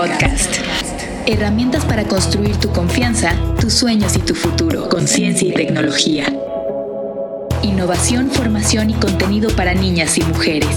Podcast. 0.00 0.56
Herramientas 1.26 1.84
para 1.84 2.04
construir 2.04 2.56
tu 2.56 2.70
confianza, 2.70 3.34
tus 3.60 3.74
sueños 3.74 4.16
y 4.16 4.20
tu 4.20 4.34
futuro 4.34 4.88
con 4.88 5.06
ciencia 5.06 5.46
y 5.46 5.52
tecnología. 5.52 6.24
Innovación, 7.62 8.30
formación 8.30 8.88
y 8.88 8.94
contenido 8.94 9.50
para 9.50 9.74
niñas 9.74 10.16
y 10.16 10.22
mujeres. 10.22 10.74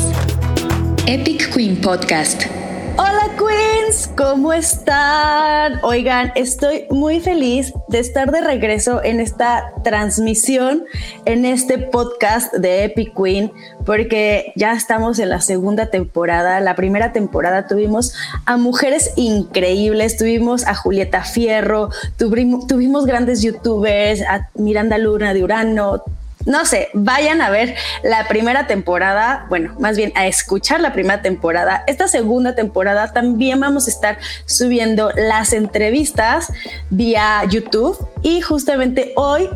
Epic 1.07 1.53
Queen 1.55 1.79
Podcast 1.79 2.47
Hola 2.95 3.27
Queens, 3.39 4.07
¿cómo 4.15 4.53
están? 4.53 5.79
Oigan, 5.81 6.31
estoy 6.35 6.85
muy 6.91 7.19
feliz 7.19 7.73
de 7.87 7.97
estar 7.97 8.31
de 8.31 8.39
regreso 8.41 9.03
en 9.03 9.19
esta 9.19 9.73
transmisión, 9.83 10.83
en 11.25 11.45
este 11.45 11.79
podcast 11.79 12.53
de 12.53 12.83
Epic 12.83 13.15
Queen, 13.15 13.51
porque 13.83 14.53
ya 14.55 14.73
estamos 14.73 15.17
en 15.17 15.29
la 15.29 15.41
segunda 15.41 15.87
temporada. 15.87 16.59
La 16.59 16.75
primera 16.75 17.13
temporada 17.13 17.65
tuvimos 17.65 18.13
a 18.45 18.57
mujeres 18.57 19.11
increíbles, 19.15 20.15
tuvimos 20.15 20.67
a 20.67 20.75
Julieta 20.75 21.23
Fierro, 21.23 21.89
tuvimos, 22.17 23.05
grandes 23.07 23.41
youtubers, 23.41 24.21
a 24.21 24.49
Miranda 24.53 24.99
Luna 24.99 25.33
de 25.33 25.43
Urano, 25.43 26.03
no 26.45 26.65
sé, 26.65 26.89
vayan 26.93 27.41
a 27.41 27.49
ver 27.49 27.75
la 28.03 28.27
primera 28.27 28.67
temporada, 28.67 29.45
bueno, 29.49 29.75
más 29.79 29.97
bien 29.97 30.11
a 30.15 30.27
escuchar 30.27 30.79
la 30.79 30.93
primera 30.93 31.21
temporada. 31.21 31.83
Esta 31.87 32.07
segunda 32.07 32.55
temporada 32.55 33.13
también 33.13 33.59
vamos 33.59 33.87
a 33.87 33.91
estar 33.91 34.17
subiendo 34.45 35.11
las 35.15 35.53
entrevistas 35.53 36.51
vía 36.89 37.43
YouTube 37.49 37.97
y 38.21 38.41
justamente 38.41 39.13
hoy 39.15 39.49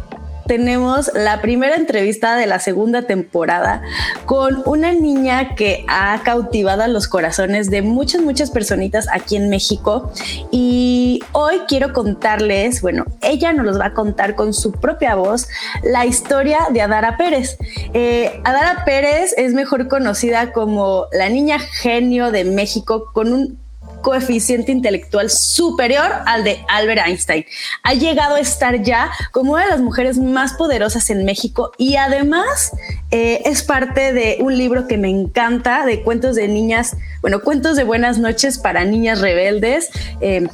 tenemos 0.47 1.11
la 1.13 1.41
primera 1.41 1.75
entrevista 1.75 2.35
de 2.35 2.47
la 2.47 2.59
segunda 2.59 3.03
temporada 3.03 3.81
con 4.25 4.63
una 4.65 4.93
niña 4.93 5.55
que 5.55 5.85
ha 5.88 6.21
cautivado 6.23 6.88
los 6.88 7.07
corazones 7.07 7.69
de 7.69 7.81
muchas, 7.81 8.21
muchas 8.21 8.52
personitas 8.52 9.07
aquí 9.11 9.35
en 9.35 9.49
México. 9.49 10.11
Y 10.52 11.21
hoy 11.33 11.61
quiero 11.67 11.94
contarles, 11.94 12.81
bueno, 12.81 13.05
ella 13.22 13.53
nos 13.53 13.66
los 13.66 13.80
va 13.80 13.88
a 13.88 13.94
contar 13.94 14.35
con 14.35 14.53
su 14.53 14.72
propia 14.72 15.16
voz 15.16 15.47
la 15.83 16.05
historia 16.05 16.59
de 16.72 16.81
Adara 16.81 17.17
Pérez. 17.17 17.57
Eh, 17.94 18.39
Adara 18.44 18.83
Pérez 18.85 19.33
es 19.38 19.53
mejor 19.53 19.88
conocida 19.88 20.52
como 20.53 21.05
la 21.11 21.29
niña 21.29 21.59
genio 21.59 22.31
de 22.31 22.45
México 22.45 23.11
con 23.13 23.33
un 23.33 23.66
coeficiente 24.08 24.72
intelectual 24.72 25.30
superior 25.30 26.09
al 26.25 26.45
de 26.45 26.63
Albert 26.69 27.02
Einstein. 27.05 27.45
Ha 27.83 27.94
llegado 27.94 28.36
a 28.36 28.39
estar 28.39 28.81
ya 28.81 29.11
como 29.33 29.52
una 29.52 29.66
de 29.66 29.72
las 29.72 29.81
mujeres 29.81 30.17
más 30.17 30.53
poderosas 30.53 31.09
en 31.09 31.25
México 31.25 31.73
y 31.77 31.97
además 31.97 32.72
eh, 33.11 33.41
es 33.44 33.63
parte 33.63 34.13
de 34.13 34.38
un 34.39 34.58
libro 34.58 34.88
que 34.88 34.97
me 34.97 35.09
encanta 35.09 35.85
de 35.85 36.03
cuentos 36.03 36.38
de 36.38 36.47
niñas, 36.47 36.95
bueno, 37.19 37.41
cuentos 37.41 37.75
de 37.75 37.83
buenas 37.83 38.17
noches 38.17 38.59
para 38.59 38.85
niñas 38.85 39.19
rebeldes. 39.19 39.89
100 40.22 40.50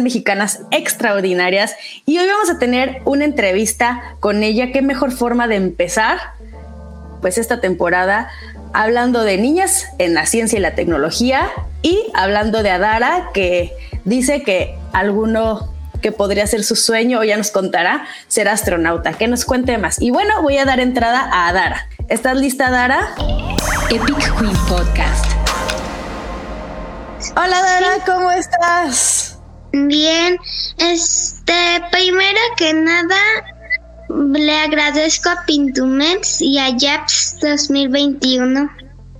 eh, 0.00 0.02
mexicanas 0.02 0.62
extraordinarias 0.72 1.76
y 2.06 2.18
hoy 2.18 2.26
vamos 2.26 2.50
a 2.50 2.58
tener 2.58 3.02
una 3.04 3.24
entrevista 3.24 4.16
con 4.18 4.42
ella. 4.42 4.72
Qué 4.72 4.82
mejor 4.82 5.12
forma 5.12 5.46
de 5.46 5.54
empezar 5.54 6.18
pues 7.20 7.38
esta 7.38 7.60
temporada 7.60 8.30
hablando 8.72 9.22
de 9.22 9.38
niñas 9.38 9.86
en 9.98 10.14
la 10.14 10.26
ciencia 10.26 10.58
y 10.58 10.62
la 10.62 10.74
tecnología 10.74 11.50
y 11.82 12.10
hablando 12.14 12.62
de 12.62 12.70
Adara, 12.70 13.30
que 13.32 13.72
dice 14.04 14.42
que 14.42 14.76
alguno 14.92 15.72
que 16.00 16.12
podría 16.12 16.46
ser 16.46 16.64
su 16.64 16.76
sueño 16.76 17.20
o 17.20 17.24
ya 17.24 17.36
nos 17.36 17.50
contará 17.50 18.06
ser 18.28 18.48
astronauta. 18.48 19.12
Que 19.12 19.28
nos 19.28 19.44
cuente 19.44 19.78
más. 19.78 20.00
Y 20.00 20.10
bueno, 20.10 20.42
voy 20.42 20.58
a 20.58 20.64
dar 20.64 20.80
entrada 20.80 21.20
a 21.20 21.48
Adara. 21.48 21.88
¿Estás 22.08 22.36
lista, 22.36 22.68
Adara? 22.68 23.14
Epic 23.90 24.38
Queen 24.38 24.56
Podcast. 24.68 25.26
Hola, 27.36 27.58
Adara, 27.58 28.04
¿cómo 28.06 28.30
estás? 28.30 29.38
Bien, 29.72 30.38
este, 30.78 31.82
primero 31.90 32.38
que 32.56 32.72
nada, 32.72 33.16
le 34.08 34.56
agradezco 34.56 35.28
a 35.28 35.44
Pintumens 35.46 36.40
y 36.40 36.58
a 36.58 36.76
Japs 36.76 37.38
2021. 37.40 38.70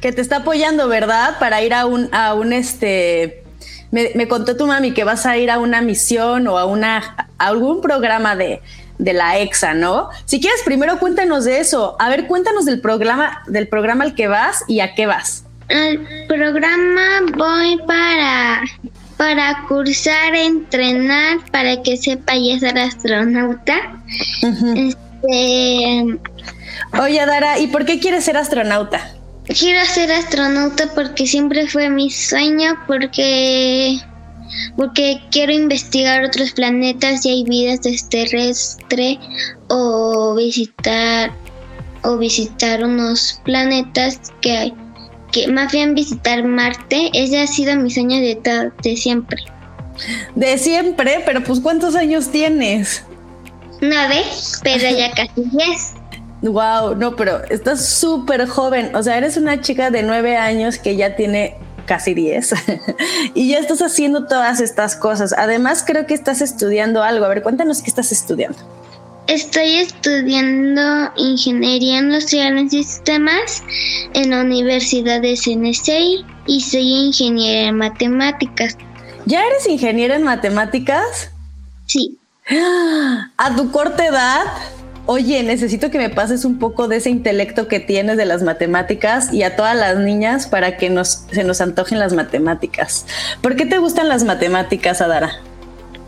Que 0.01 0.13
te 0.13 0.21
está 0.21 0.39
apoyando, 0.39 0.89
¿verdad? 0.89 1.39
Para 1.39 1.63
ir 1.63 1.75
a 1.75 1.87
un, 1.87 2.09
a 2.13 2.35
un 2.35 2.53
este. 2.53 3.45
Me, 3.91 4.29
contó 4.29 4.57
tu 4.57 4.67
mami 4.67 4.93
que 4.93 5.05
vas 5.05 5.25
a 5.25 5.39
ir 5.39 5.51
a 5.51 5.59
una 5.59 5.81
misión 5.81 6.47
o 6.47 6.59
a 6.59 6.67
una 6.67 7.29
algún 7.39 7.81
programa 7.81 8.37
de, 8.37 8.61
de 8.99 9.13
la 9.15 9.39
EXA, 9.39 9.73
¿no? 9.75 10.11
Si 10.27 10.41
quieres, 10.41 10.61
primero 10.65 10.99
cuéntanos 10.99 11.45
de 11.45 11.61
eso. 11.61 11.97
A 11.99 12.11
ver, 12.11 12.27
cuéntanos 12.27 12.67
del 12.67 12.81
programa, 12.81 13.43
del 13.47 13.67
programa 13.67 14.05
al 14.05 14.15
que 14.15 14.29
vas 14.29 14.63
y 14.69 14.81
a 14.81 14.95
qué 14.95 15.07
vas. 15.07 15.45
Al 15.71 16.01
programa 16.29 17.21
voy 17.35 17.79
para 17.87 18.63
para 19.19 19.67
cursar, 19.69 20.35
entrenar, 20.35 21.39
para 21.51 21.83
que 21.83 21.97
sepa 21.97 22.37
y 22.37 22.59
ser 22.59 22.79
astronauta. 22.79 24.03
este, 24.77 26.19
Oye, 27.01 27.27
Dara, 27.27 27.59
¿y 27.59 27.67
por 27.67 27.85
qué 27.85 27.99
quieres 27.99 28.25
ser 28.25 28.37
astronauta? 28.37 29.13
Quiero 29.47 29.85
ser 29.87 30.13
astronauta 30.13 30.93
porque 30.95 31.27
siempre 31.27 31.67
fue 31.69 31.91
mi 31.91 32.11
sueño, 32.11 32.79
porque 32.87 33.99
porque 34.77 35.21
quiero 35.31 35.53
investigar 35.53 36.25
otros 36.25 36.53
planetas 36.53 37.23
si 37.23 37.31
hay 37.31 37.45
vida 37.45 37.75
extraterrestre 37.75 39.19
o 39.69 40.35
visitar 40.35 41.33
o 42.03 42.17
visitar 42.17 42.85
unos 42.85 43.41
planetas 43.45 44.33
que 44.41 44.57
hay 44.57 44.75
que 45.33 45.49
más 45.49 45.73
bien 45.73 45.95
visitar 45.95 46.45
Marte, 46.45 47.11
ese 47.15 47.41
ha 47.41 47.47
sido 47.47 47.77
mi 47.77 47.91
sueño 47.91 48.17
de, 48.17 48.71
de 48.83 48.97
siempre. 48.97 49.43
De 50.35 50.59
siempre, 50.59 51.23
pero 51.25 51.43
pues 51.43 51.61
¿cuántos 51.61 51.97
años 51.97 52.31
tienes? 52.31 53.03
Nueve, 53.81 54.23
pero 54.63 54.97
ya 54.97 55.11
casi 55.17 55.43
diez. 55.45 55.95
Wow, 56.43 56.95
no, 56.95 57.17
pero 57.17 57.43
estás 57.51 57.85
súper 57.85 58.47
joven. 58.47 58.95
O 58.95 59.03
sea, 59.03 59.17
eres 59.17 59.37
una 59.37 59.61
chica 59.61 59.91
de 59.91 60.03
nueve 60.03 60.37
años 60.37 60.79
que 60.79 60.97
ya 60.97 61.17
tiene 61.17 61.57
casi 61.87 62.15
diez 62.15 62.53
y 63.35 63.49
ya 63.49 63.59
estás 63.59 63.83
haciendo 63.83 64.27
todas 64.27 64.61
estas 64.61 64.95
cosas. 64.95 65.35
Además, 65.37 65.83
creo 65.85 66.07
que 66.07 66.15
estás 66.15 66.41
estudiando 66.41 67.03
algo. 67.03 67.25
A 67.25 67.29
ver, 67.29 67.43
cuéntanos 67.43 67.83
qué 67.83 67.91
estás 67.91 68.13
estudiando. 68.13 68.59
Estoy 69.29 69.77
estudiando 69.77 71.13
Ingeniería 71.17 71.99
Industrial 71.99 72.57
en 72.57 72.71
Sistemas 72.71 73.63
en 74.15 74.31
la 74.31 74.41
Universidad 74.41 75.21
de 75.21 75.35
CNCI 75.35 76.25
y 76.47 76.61
soy 76.63 76.81
ingeniera 76.81 77.69
en 77.69 77.77
matemáticas. 77.77 78.79
¿Ya 79.27 79.45
eres 79.45 79.69
ingeniera 79.69 80.17
en 80.17 80.23
matemáticas? 80.23 81.31
Sí. 81.85 82.17
¿A 83.37 83.55
tu 83.55 83.71
corta 83.71 84.07
edad? 84.07 84.45
Oye, 85.05 85.43
necesito 85.43 85.91
que 85.91 85.99
me 85.99 86.09
pases 86.09 86.47
un 86.47 86.59
poco 86.59 86.89
de 86.89 86.97
ese 86.97 87.11
intelecto 87.11 87.69
que 87.69 87.81
tienes 87.81 88.17
de 88.17 88.25
las 88.25 88.43
matemáticas 88.43 89.31
y 89.31 89.43
a 89.43 89.57
todas 89.57 89.77
las 89.77 89.99
niñas 89.99 90.47
para 90.47 90.79
que 90.79 90.89
nos, 90.89 91.27
se 91.31 91.45
nos 91.45 91.61
antojen 91.61 91.99
las 91.99 92.15
matemáticas. 92.15 93.05
¿Por 93.43 93.57
qué 93.57 93.67
te 93.67 93.77
gustan 93.77 94.09
las 94.09 94.25
matemáticas, 94.25 95.03
Adara? 95.03 95.33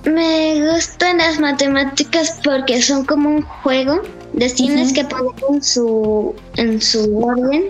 Me 0.05 0.73
gustan 0.73 1.19
las 1.19 1.39
matemáticas 1.39 2.41
porque 2.43 2.81
son 2.81 3.05
como 3.05 3.29
un 3.29 3.43
juego. 3.43 4.03
de 4.33 4.49
tienes 4.49 4.93
que 4.93 5.05
poner 5.05 5.35
en 5.51 5.63
su, 5.63 6.35
en 6.57 6.81
su 6.81 7.19
orden. 7.19 7.65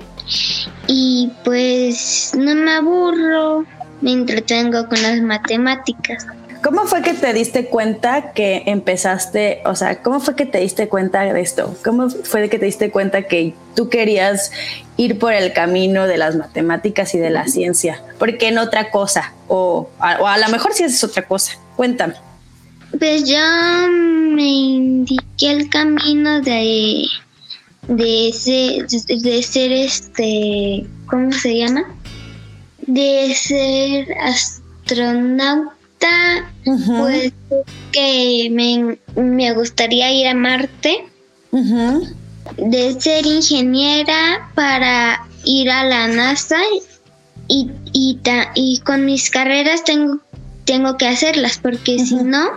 Y 0.86 1.30
pues 1.44 2.32
no 2.36 2.54
me 2.54 2.72
aburro, 2.72 3.64
me 4.00 4.12
entretengo 4.12 4.86
con 4.88 5.02
las 5.02 5.20
matemáticas. 5.20 6.26
¿Cómo 6.62 6.84
fue 6.84 7.00
que 7.00 7.14
te 7.14 7.32
diste 7.32 7.66
cuenta 7.66 8.32
que 8.32 8.64
empezaste, 8.66 9.62
o 9.64 9.74
sea, 9.74 10.02
cómo 10.02 10.20
fue 10.20 10.36
que 10.36 10.44
te 10.44 10.58
diste 10.58 10.88
cuenta 10.90 11.22
de 11.22 11.40
esto? 11.40 11.74
¿Cómo 11.82 12.10
fue 12.10 12.50
que 12.50 12.58
te 12.58 12.66
diste 12.66 12.90
cuenta 12.90 13.22
que 13.22 13.54
tú 13.74 13.88
querías 13.88 14.52
ir 14.98 15.18
por 15.18 15.32
el 15.32 15.54
camino 15.54 16.06
de 16.06 16.18
las 16.18 16.36
matemáticas 16.36 17.14
y 17.14 17.18
de 17.18 17.30
la 17.30 17.48
ciencia? 17.48 18.02
¿Por 18.18 18.36
qué 18.36 18.48
en 18.48 18.58
otra 18.58 18.90
cosa? 18.90 19.32
O 19.48 19.88
o 19.98 20.26
a 20.26 20.36
lo 20.36 20.48
mejor 20.50 20.74
si 20.74 20.84
es 20.84 21.02
otra 21.02 21.22
cosa. 21.22 21.54
Cuéntame. 21.80 22.12
Pues 22.98 23.26
yo 23.26 23.38
me 23.88 24.46
indiqué 24.46 25.50
el 25.50 25.70
camino 25.70 26.42
de 26.42 27.06
de 27.88 28.32
ser, 28.34 28.86
de 28.86 29.42
ser 29.42 29.72
este, 29.72 30.86
¿cómo 31.06 31.32
se 31.32 31.56
llama? 31.56 31.86
De 32.86 33.34
ser 33.34 34.14
astronauta, 34.20 35.72
pues 36.98 37.32
que 37.92 38.48
me, 38.52 38.98
me, 39.18 39.54
gustaría 39.54 40.12
ir 40.12 40.28
a 40.28 40.34
Marte. 40.34 41.06
De 42.58 43.00
ser 43.00 43.24
ingeniera 43.24 44.50
para 44.54 45.26
ir 45.46 45.70
a 45.70 45.84
la 45.84 46.08
NASA 46.08 46.58
y, 47.48 47.70
y, 47.94 48.18
y 48.54 48.80
con 48.80 49.06
mis 49.06 49.30
carreras 49.30 49.82
tengo 49.84 50.20
tengo 50.70 50.96
que 50.96 51.08
hacerlas 51.08 51.58
porque 51.58 51.98
si 51.98 52.14
no, 52.14 52.52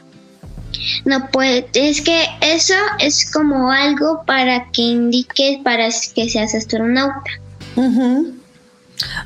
no 1.04 1.32
puede. 1.32 1.66
Es 1.74 2.00
que 2.00 2.26
eso 2.42 2.76
es 3.00 3.32
como 3.32 3.72
algo 3.72 4.24
para 4.28 4.70
que 4.72 4.84
indique 4.84 5.60
para 5.64 5.90
que 6.14 6.30
seas 6.30 6.54
astronauta. 6.54 7.32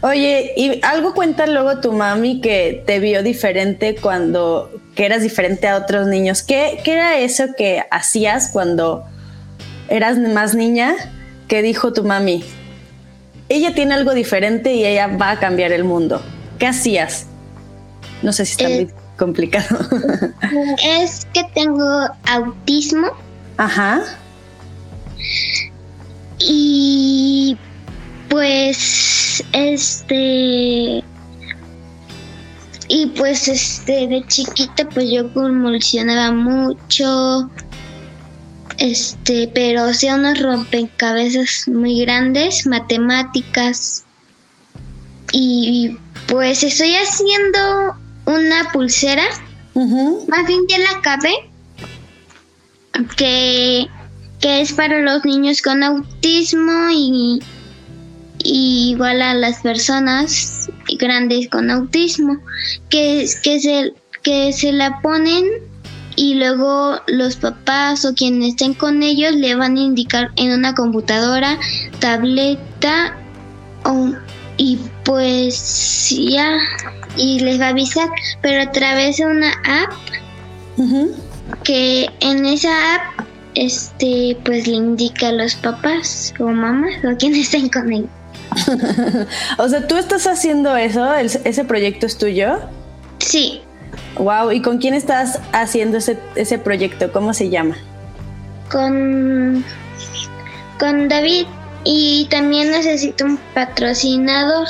Oye, 0.02 0.54
y 0.56 0.80
algo 0.84 1.14
cuenta 1.14 1.48
luego 1.48 1.82
tu 1.82 1.92
mami 1.92 2.40
que 2.40 2.82
te 2.88 3.02
vio 3.02 3.24
diferente 3.24 3.98
cuando, 4.02 4.72
que 4.96 5.06
eras 5.06 5.22
diferente 5.22 5.68
a 5.68 5.76
otros 5.76 6.08
niños. 6.08 6.42
¿Qué, 6.42 6.80
qué 6.86 6.94
era 6.94 7.20
eso 7.20 7.44
que 7.58 7.84
hacías 7.92 8.52
cuando 8.54 9.04
eras 9.90 10.18
más 10.18 10.56
niña 10.56 10.96
que 11.50 11.62
dijo 11.62 11.92
tu 11.92 12.06
mami? 12.06 12.46
Ella 13.50 13.76
tiene 13.76 13.96
algo 13.96 14.14
diferente 14.14 14.76
y 14.76 14.86
ella 14.86 15.08
va 15.08 15.32
a 15.32 15.40
cambiar 15.40 15.74
el 15.74 15.84
mundo. 15.84 16.22
¿Qué 16.58 16.68
hacías? 16.68 17.28
No 18.22 18.34
sé 18.34 18.46
si 18.46 18.52
está 18.52 18.70
muy 18.70 18.90
complicado. 19.18 19.80
es 20.84 21.28
que 21.34 21.44
tengo 21.54 22.08
autismo. 22.26 23.08
Ajá. 23.58 24.02
Y 26.40 27.58
pues 28.30 29.44
este 29.54 31.04
y 32.90 33.06
pues 33.18 33.48
este 33.48 34.08
de 34.08 34.24
chiquita 34.28 34.88
pues 34.90 35.10
yo 35.10 35.34
convulsionaba 35.34 36.32
mucho 36.32 37.50
este 38.78 39.50
pero 39.54 39.86
hacía 39.86 40.16
unos 40.16 40.42
rompecabezas 40.42 41.68
muy 41.68 42.02
grandes 42.02 42.66
matemáticas 42.66 44.06
y 45.32 45.98
pues 46.28 46.64
estoy 46.64 46.96
haciendo 46.96 47.96
una 48.28 48.72
pulsera 48.72 49.24
más 49.74 50.48
bien 50.48 50.62
ya 50.68 50.78
la 50.78 50.92
acabé 50.92 51.34
que 53.16 53.88
que 54.40 54.62
es 54.62 54.74
para 54.74 55.02
los 55.02 55.26
niños 55.26 55.62
con 55.62 55.84
autismo 55.84 56.90
y 56.92 57.40
igual 58.44 59.22
a 59.22 59.34
las 59.34 59.62
personas 59.62 60.70
grandes 61.00 61.50
con 61.50 61.70
autismo, 61.70 62.40
que, 62.90 63.28
que, 63.44 63.60
se, 63.60 63.94
que 64.24 64.54
se 64.54 64.72
la 64.72 65.02
ponen 65.02 65.46
y 66.16 66.36
luego 66.36 67.00
los 67.08 67.36
papás 67.36 68.06
o 68.06 68.14
quienes 68.14 68.50
estén 68.50 68.74
con 68.74 69.04
ellos 69.04 69.36
le 69.36 69.56
van 69.56 69.78
a 69.78 69.82
indicar 69.82 70.32
en 70.36 70.52
una 70.52 70.74
computadora, 70.74 71.60
tableta 72.00 73.16
y 74.58 74.80
pues 75.06 76.10
ya 76.10 76.58
y 77.18 77.40
les 77.40 77.60
va 77.60 77.68
a 77.68 77.70
avisar, 77.70 78.10
pero 78.42 78.62
a 78.62 78.72
través 78.72 79.18
de 79.18 79.26
una 79.26 79.52
app 79.66 79.94
que 81.64 82.10
en 82.20 82.46
esa 82.46 82.96
app 82.96 83.26
este 83.56 84.38
pues 84.46 84.68
le 84.68 84.76
indica 84.76 85.30
a 85.30 85.32
los 85.32 85.56
papás 85.56 86.34
o 86.40 86.46
mamás 86.46 86.94
o 87.04 87.18
quienes 87.18 87.40
estén 87.54 87.70
con 87.70 87.92
ellos. 87.92 88.10
o 89.58 89.68
sea, 89.68 89.88
¿tú 89.88 89.98
estás 89.98 90.26
haciendo 90.28 90.76
eso? 90.76 91.14
¿Ese 91.14 91.66
proyecto 91.66 92.06
es 92.06 92.18
tuyo? 92.18 92.60
Sí. 93.20 93.62
Wow, 94.18 94.52
¿y 94.52 94.62
con 94.62 94.78
quién 94.78 94.94
estás 94.94 95.40
haciendo 95.52 95.98
ese, 95.98 96.18
ese 96.36 96.58
proyecto? 96.58 97.12
¿Cómo 97.12 97.34
se 97.34 97.50
llama? 97.50 97.76
Con, 98.72 99.64
con 100.80 101.08
David 101.08 101.46
y 101.84 102.28
también 102.30 102.72
necesito 102.72 103.26
un 103.26 103.38
patrocinador. 103.54 104.68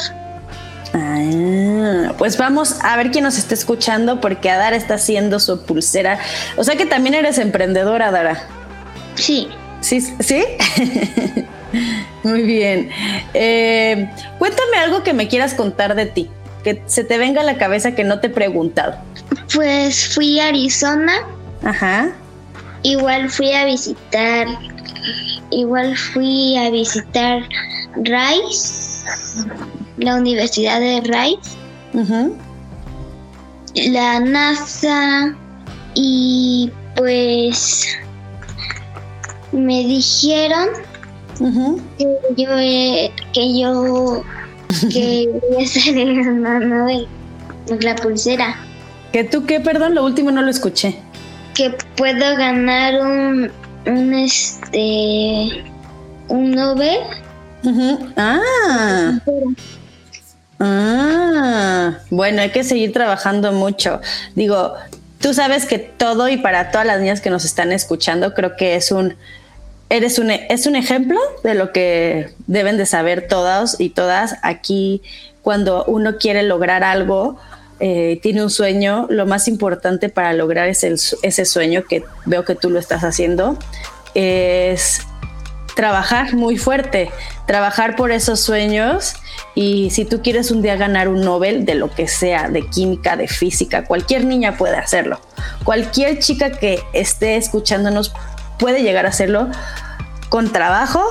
Ah, 0.97 2.13
pues 2.17 2.38
vamos 2.38 2.77
a 2.81 2.97
ver 2.97 3.11
quién 3.11 3.23
nos 3.23 3.38
está 3.38 3.53
escuchando 3.53 4.19
porque 4.19 4.49
Adara 4.49 4.75
está 4.75 4.95
haciendo 4.95 5.39
su 5.39 5.63
pulsera. 5.65 6.19
O 6.55 6.63
sea 6.63 6.75
que 6.75 6.85
también 6.85 7.15
eres 7.15 7.38
emprendedora, 7.38 8.07
Adara. 8.07 8.44
Sí. 9.15 9.49
¿Sí? 9.81 10.01
¿Sí? 10.19 10.44
Muy 12.23 12.41
bien. 12.44 12.89
Eh, 13.33 14.09
cuéntame 14.39 14.77
algo 14.77 15.03
que 15.03 15.13
me 15.13 15.27
quieras 15.27 15.53
contar 15.53 15.95
de 15.95 16.07
ti, 16.07 16.29
que 16.63 16.81
se 16.88 17.03
te 17.03 17.17
venga 17.17 17.41
a 17.41 17.44
la 17.44 17.57
cabeza 17.57 17.94
que 17.94 18.03
no 18.03 18.19
te 18.19 18.27
he 18.27 18.29
preguntado. 18.29 18.97
Pues 19.53 20.13
fui 20.13 20.39
a 20.39 20.47
Arizona. 20.47 21.13
Ajá. 21.63 22.09
Igual 22.83 23.29
fui 23.29 23.51
a 23.53 23.65
visitar, 23.65 24.47
igual 25.51 25.97
fui 25.97 26.57
a 26.57 26.69
visitar 26.69 27.44
Rice, 27.95 29.03
la 29.97 30.15
Universidad 30.15 30.79
de 30.79 31.01
Rice, 31.01 31.57
la 33.75 34.19
NASA 34.19 35.35
y 35.95 36.71
pues 36.95 37.85
me 39.51 39.83
dijeron 39.83 40.69
que 41.97 42.05
yo, 42.35 42.49
que 43.33 43.59
yo, 43.59 44.23
que 44.91 45.29
voy 45.49 45.63
a 45.63 45.67
ser 45.67 45.95
de 47.65 47.77
la 47.81 47.95
pulsera. 47.95 48.55
¿Que 49.11 49.23
tú 49.23 49.45
qué, 49.45 49.59
perdón? 49.59 49.95
Lo 49.95 50.05
último 50.05 50.31
no 50.31 50.41
lo 50.41 50.49
escuché. 50.49 50.99
Que 51.55 51.75
puedo 51.95 52.38
ganar 52.38 52.99
un, 53.01 53.51
un 53.85 54.13
este, 54.13 55.63
un 56.27 56.51
Nobel. 56.51 56.99
Ah. 58.15 59.19
Ah, 60.59 62.00
bueno, 62.09 62.42
hay 62.42 62.51
que 62.51 62.63
seguir 62.63 62.94
trabajando 62.94 63.51
mucho. 63.51 64.01
Digo, 64.36 64.74
tú 65.19 65.33
sabes 65.33 65.65
que 65.65 65.80
todo 65.80 66.30
y 66.30 66.38
para 66.38 66.71
todas 66.71 66.88
las 66.88 67.00
niñas 67.00 67.21
que 67.21 67.30
nos 67.30 67.45
están 67.45 67.71
escuchando, 67.71 68.33
creo 68.33 68.56
que 68.56 68.75
es 68.75 68.92
un 68.92 69.15
eres 69.89 70.19
un, 70.19 70.31
es 70.31 70.65
un 70.65 70.75
ejemplo 70.75 71.19
de 71.44 71.54
lo 71.54 71.71
que 71.71 72.33
deben 72.48 72.77
de 72.77 72.86
saber 72.86 73.27
todos 73.27 73.80
y 73.80 73.89
todas 73.89 74.36
aquí 74.42 75.01
cuando 75.42 75.86
uno 75.86 76.18
quiere 76.18 76.44
lograr 76.44 76.83
algo, 76.83 77.39
eh, 77.80 78.19
tiene 78.21 78.44
un 78.44 78.50
sueño, 78.50 79.07
lo 79.09 79.25
más 79.25 79.48
importante 79.48 80.09
para 80.09 80.33
lograr 80.33 80.68
ese, 80.68 80.94
ese 81.21 81.45
sueño 81.45 81.86
que 81.86 82.04
veo 82.25 82.44
que 82.44 82.56
tú 82.56 82.69
lo 82.69 82.80
estás 82.80 83.04
haciendo 83.04 83.57
es 84.13 85.01
trabajar 85.77 86.33
muy 86.33 86.57
fuerte, 86.57 87.12
trabajar 87.45 87.95
por 87.95 88.12
esos 88.12 88.39
sueños 88.39 89.13
y 89.53 89.91
si 89.91 90.06
tú 90.06 90.24
quieres 90.24 90.50
un 90.50 90.63
día 90.63 90.75
ganar 90.75 91.07
un 91.07 91.21
Nobel 91.21 91.65
de 91.65 91.75
lo 91.75 91.94
que 91.94 92.07
sea, 92.07 92.50
de 92.50 92.65
química, 92.68 93.15
de 93.15 93.27
física, 93.27 93.85
cualquier 93.85 94.25
niña 94.25 94.57
puede 94.57 94.75
hacerlo. 94.75 95.21
Cualquier 95.63 96.18
chica 96.18 96.51
que 96.51 96.81
esté 96.94 97.38
escuchándonos 97.38 98.12
puede 98.57 98.81
llegar 98.81 99.06
a 99.06 99.09
hacerlo 99.09 99.50
con 100.29 100.51
trabajo 100.51 101.01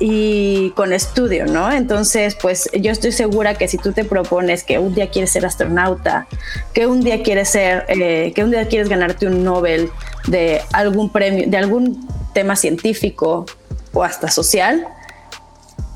y 0.00 0.70
con 0.70 0.92
estudio, 0.92 1.46
¿no? 1.46 1.70
Entonces, 1.70 2.36
pues 2.42 2.68
yo 2.74 2.90
estoy 2.90 3.12
segura 3.12 3.54
que 3.54 3.68
si 3.68 3.78
tú 3.78 3.92
te 3.92 4.04
propones 4.04 4.64
que 4.64 4.80
un 4.80 4.94
día 4.94 5.10
quieres 5.10 5.30
ser 5.30 5.46
astronauta, 5.46 6.26
que 6.74 6.88
un 6.88 7.02
día 7.02 7.22
quieres 7.22 7.50
ser, 7.50 7.84
eh, 7.86 8.32
que 8.34 8.42
un 8.42 8.50
día 8.50 8.66
quieres 8.66 8.88
ganarte 8.88 9.28
un 9.28 9.44
Nobel 9.44 9.90
de 10.26 10.60
algún 10.72 11.12
premio, 11.12 11.44
de 11.46 11.56
algún 11.56 12.04
tema 12.32 12.56
científico 12.56 13.46
o 13.92 14.04
hasta 14.04 14.28
social, 14.28 14.86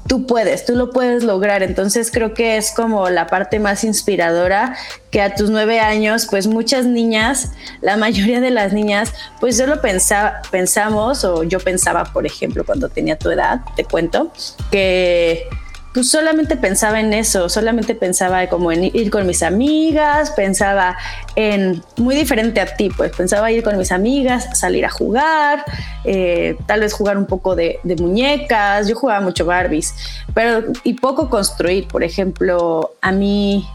tú 0.07 0.27
puedes, 0.27 0.65
tú 0.65 0.75
lo 0.75 0.91
puedes 0.91 1.25
lograr. 1.25 1.63
Entonces 1.63 2.11
creo 2.11 2.35
que 2.35 2.57
es 2.57 2.73
como 2.73 3.09
la 3.11 3.27
parte 3.27 3.59
más 3.59 3.85
inspiradora 3.85 4.77
que 5.11 5.21
a 5.21 5.35
tus 5.35 5.51
nueve 5.51 5.81
años, 5.81 6.27
pues 6.31 6.47
muchas 6.47 6.87
niñas, 6.87 7.53
la 7.81 7.97
mayoría 7.97 8.41
de 8.41 8.51
las 8.51 8.73
niñas, 8.73 9.13
pues 9.41 9.57
solo 9.57 9.81
pensaba, 9.81 10.43
pensamos, 10.51 11.25
o 11.25 11.43
yo 11.43 11.61
pensaba, 11.61 12.05
por 12.05 12.27
ejemplo, 12.27 12.65
cuando 12.65 12.89
tenía 12.89 13.19
tu 13.19 13.31
edad, 13.31 13.61
te 13.77 13.85
cuento, 13.85 14.33
que 14.71 15.49
pues 15.97 16.11
solamente 16.11 16.57
pensaba 16.57 17.01
en 17.01 17.15
eso, 17.15 17.49
solamente 17.49 17.95
pensaba 17.95 18.47
como 18.51 18.71
en 18.71 18.85
ir 18.85 19.11
con 19.11 19.27
mis 19.27 19.43
amigas, 19.43 20.31
pensaba 20.33 20.95
en 21.37 21.83
muy 21.97 22.15
diferente 22.15 22.61
a 22.61 22.67
ti, 22.67 22.91
pues 22.95 23.17
pensaba 23.17 23.51
ir 23.51 23.65
con 23.65 23.79
mis 23.79 23.91
amigas, 23.91 24.47
salir 24.53 24.85
a 24.85 24.91
jugar, 24.91 25.65
eh, 26.05 26.59
tal 26.67 26.81
vez 26.81 26.93
jugar 26.93 27.17
un 27.17 27.25
poco 27.25 27.57
de, 27.57 27.81
muñecas, 27.99 28.89
yo 28.89 28.95
jugaba 28.95 29.23
mucho 29.23 29.47
Barbies, 29.47 29.95
pero 30.35 30.65
y 30.85 30.93
poco 31.01 31.31
construir, 31.31 31.89
por 31.89 32.05
ejemplo, 32.05 32.93
a 33.01 33.11
mí 33.11 33.67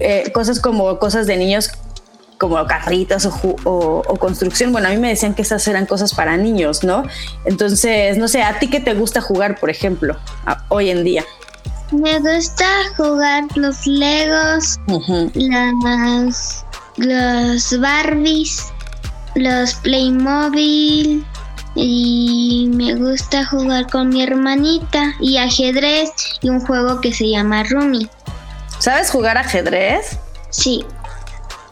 eh, 0.00 0.30
cosas 0.34 0.60
como 0.60 0.98
cosas 0.98 1.26
de 1.26 1.38
niños 1.38 1.70
como 2.36 2.62
carritos 2.66 3.24
o, 3.24 3.56
o, 3.64 4.16
construcción. 4.16 4.70
Bueno, 4.70 4.88
a 4.88 4.90
mí 4.90 4.98
me 4.98 5.08
decían 5.08 5.32
que 5.34 5.40
esas 5.40 5.66
eran 5.66 5.86
cosas 5.86 6.12
para 6.12 6.36
niños, 6.36 6.84
¿no? 6.84 7.04
Entonces, 7.46 8.18
no 8.18 8.28
sé, 8.28 8.42
¿a 8.42 8.58
ti 8.58 8.68
qué 8.68 8.80
te 8.80 8.92
gusta 8.92 9.22
jugar, 9.22 9.58
por 9.58 9.70
ejemplo, 9.70 10.14
hoy 10.68 10.90
en 10.90 11.04
día? 11.04 11.24
Me 11.94 12.18
gusta 12.18 12.66
jugar 12.96 13.44
los 13.54 13.86
Legos, 13.86 14.80
las 15.34 16.64
los 16.96 17.80
Barbies, 17.80 18.72
los 19.36 19.74
Playmobil 19.74 21.24
y 21.76 22.68
me 22.74 22.94
gusta 22.96 23.46
jugar 23.46 23.88
con 23.90 24.08
mi 24.08 24.22
hermanita 24.22 25.12
y 25.20 25.36
ajedrez 25.36 26.10
y 26.42 26.50
un 26.50 26.60
juego 26.60 27.00
que 27.00 27.12
se 27.12 27.28
llama 27.28 27.62
Rumi. 27.62 28.08
¿Sabes 28.80 29.10
jugar 29.10 29.38
ajedrez? 29.38 30.18
Sí. 30.50 30.84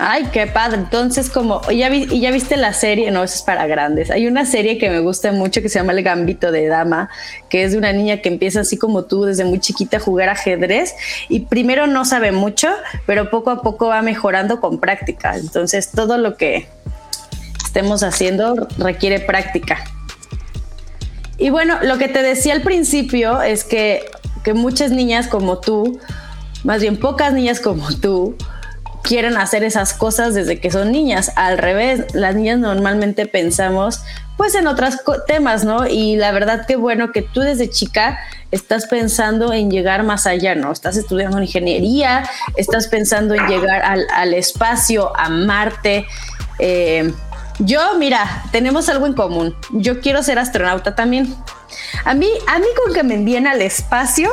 Ay, 0.04 0.30
qué 0.32 0.48
padre. 0.48 0.78
Entonces, 0.78 1.30
como 1.30 1.62
ya, 1.70 1.88
ya 1.88 2.32
viste 2.32 2.56
la 2.56 2.72
serie, 2.72 3.12
no, 3.12 3.22
eso 3.22 3.36
es 3.36 3.42
para 3.42 3.68
grandes. 3.68 4.10
Hay 4.10 4.26
una 4.26 4.44
serie 4.44 4.76
que 4.76 4.90
me 4.90 4.98
gusta 4.98 5.30
mucho 5.30 5.62
que 5.62 5.68
se 5.68 5.78
llama 5.78 5.92
El 5.92 6.02
Gambito 6.02 6.50
de 6.50 6.66
Dama, 6.66 7.08
que 7.48 7.62
es 7.62 7.70
de 7.70 7.78
una 7.78 7.92
niña 7.92 8.16
que 8.16 8.28
empieza 8.28 8.62
así 8.62 8.76
como 8.76 9.04
tú 9.04 9.22
desde 9.22 9.44
muy 9.44 9.60
chiquita 9.60 9.98
a 9.98 10.00
jugar 10.00 10.28
ajedrez 10.28 10.96
y 11.28 11.40
primero 11.40 11.86
no 11.86 12.04
sabe 12.04 12.32
mucho, 12.32 12.68
pero 13.06 13.30
poco 13.30 13.50
a 13.50 13.62
poco 13.62 13.86
va 13.86 14.02
mejorando 14.02 14.60
con 14.60 14.80
práctica. 14.80 15.36
Entonces, 15.36 15.92
todo 15.92 16.18
lo 16.18 16.36
que 16.36 16.66
estemos 17.64 18.02
haciendo 18.02 18.66
requiere 18.78 19.20
práctica. 19.20 19.84
Y 21.38 21.50
bueno, 21.50 21.78
lo 21.80 21.98
que 21.98 22.08
te 22.08 22.24
decía 22.24 22.54
al 22.54 22.62
principio 22.62 23.40
es 23.40 23.62
que, 23.62 24.04
que 24.42 24.52
muchas 24.52 24.90
niñas 24.90 25.28
como 25.28 25.60
tú, 25.60 26.00
más 26.64 26.80
bien 26.80 26.96
pocas 26.96 27.32
niñas 27.32 27.60
como 27.60 27.94
tú, 27.94 28.36
quieren 29.02 29.36
hacer 29.36 29.64
esas 29.64 29.94
cosas 29.94 30.34
desde 30.34 30.60
que 30.60 30.70
son 30.70 30.92
niñas. 30.92 31.32
Al 31.36 31.58
revés, 31.58 32.14
las 32.14 32.34
niñas 32.34 32.58
normalmente 32.58 33.26
pensamos 33.26 34.02
pues 34.36 34.54
en 34.54 34.66
otros 34.66 34.96
temas, 35.26 35.64
¿no? 35.64 35.86
Y 35.86 36.16
la 36.16 36.32
verdad 36.32 36.66
que 36.66 36.76
bueno 36.76 37.12
que 37.12 37.22
tú 37.22 37.40
desde 37.40 37.68
chica 37.68 38.18
estás 38.50 38.86
pensando 38.86 39.52
en 39.52 39.70
llegar 39.70 40.02
más 40.04 40.26
allá, 40.26 40.54
¿no? 40.54 40.72
Estás 40.72 40.96
estudiando 40.96 41.40
ingeniería, 41.40 42.28
estás 42.56 42.88
pensando 42.88 43.34
en 43.34 43.46
llegar 43.46 43.82
al, 43.82 44.34
espacio, 44.34 45.16
a 45.16 45.28
Marte. 45.28 46.06
Eh, 46.58 47.12
yo, 47.58 47.96
mira, 47.98 48.44
tenemos 48.50 48.88
algo 48.88 49.06
en 49.06 49.12
común. 49.12 49.54
Yo 49.72 50.00
quiero 50.00 50.22
ser 50.22 50.38
astronauta 50.38 50.94
también. 50.94 51.34
A 52.04 52.14
mí, 52.14 52.28
a 52.46 52.58
mí 52.58 52.66
con 52.82 52.94
que 52.94 53.02
me 53.02 53.14
envíen 53.14 53.46
al 53.46 53.62
espacio, 53.62 54.30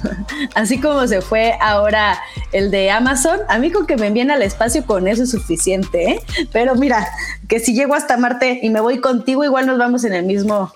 así 0.54 0.80
como 0.80 1.06
se 1.06 1.20
fue 1.20 1.56
ahora 1.60 2.20
el 2.52 2.70
de 2.70 2.90
Amazon, 2.90 3.40
a 3.48 3.58
mí 3.58 3.70
con 3.70 3.86
que 3.86 3.96
me 3.96 4.08
envíen 4.08 4.30
al 4.30 4.42
espacio 4.42 4.84
con 4.84 5.06
eso 5.06 5.22
es 5.22 5.30
suficiente, 5.30 6.10
¿eh? 6.10 6.20
Pero 6.52 6.74
mira, 6.74 7.08
que 7.48 7.60
si 7.60 7.74
llego 7.74 7.94
hasta 7.94 8.16
Marte 8.16 8.60
y 8.62 8.70
me 8.70 8.80
voy 8.80 9.00
contigo, 9.00 9.44
igual 9.44 9.66
nos 9.66 9.78
vamos 9.78 10.04
en 10.04 10.14
el 10.14 10.24
mismo, 10.24 10.72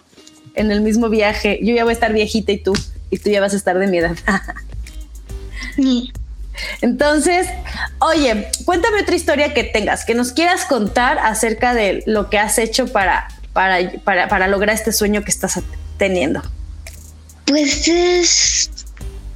en 0.54 0.70
el 0.70 0.80
mismo 0.80 1.08
viaje. 1.08 1.58
Yo 1.62 1.74
ya 1.74 1.84
voy 1.84 1.90
a 1.90 1.94
estar 1.94 2.12
viejita 2.12 2.52
y 2.52 2.58
tú, 2.58 2.72
y 3.10 3.18
tú 3.18 3.30
ya 3.30 3.40
vas 3.40 3.54
a 3.54 3.56
estar 3.56 3.78
de 3.78 3.86
mi 3.86 3.98
edad. 3.98 4.16
Entonces, 6.80 7.46
oye, 8.00 8.48
cuéntame 8.64 9.02
otra 9.02 9.14
historia 9.14 9.54
que 9.54 9.64
tengas, 9.64 10.04
que 10.04 10.14
nos 10.14 10.32
quieras 10.32 10.64
contar 10.64 11.18
acerca 11.18 11.74
de 11.74 12.02
lo 12.06 12.30
que 12.30 12.38
has 12.38 12.58
hecho 12.58 12.86
para, 12.92 13.28
para, 13.52 13.90
para, 14.04 14.28
para 14.28 14.48
lograr 14.48 14.74
este 14.74 14.92
sueño 14.92 15.22
que 15.22 15.30
estás 15.30 15.56
teniendo? 15.98 16.42
Pues 17.46 17.88
es 17.88 18.70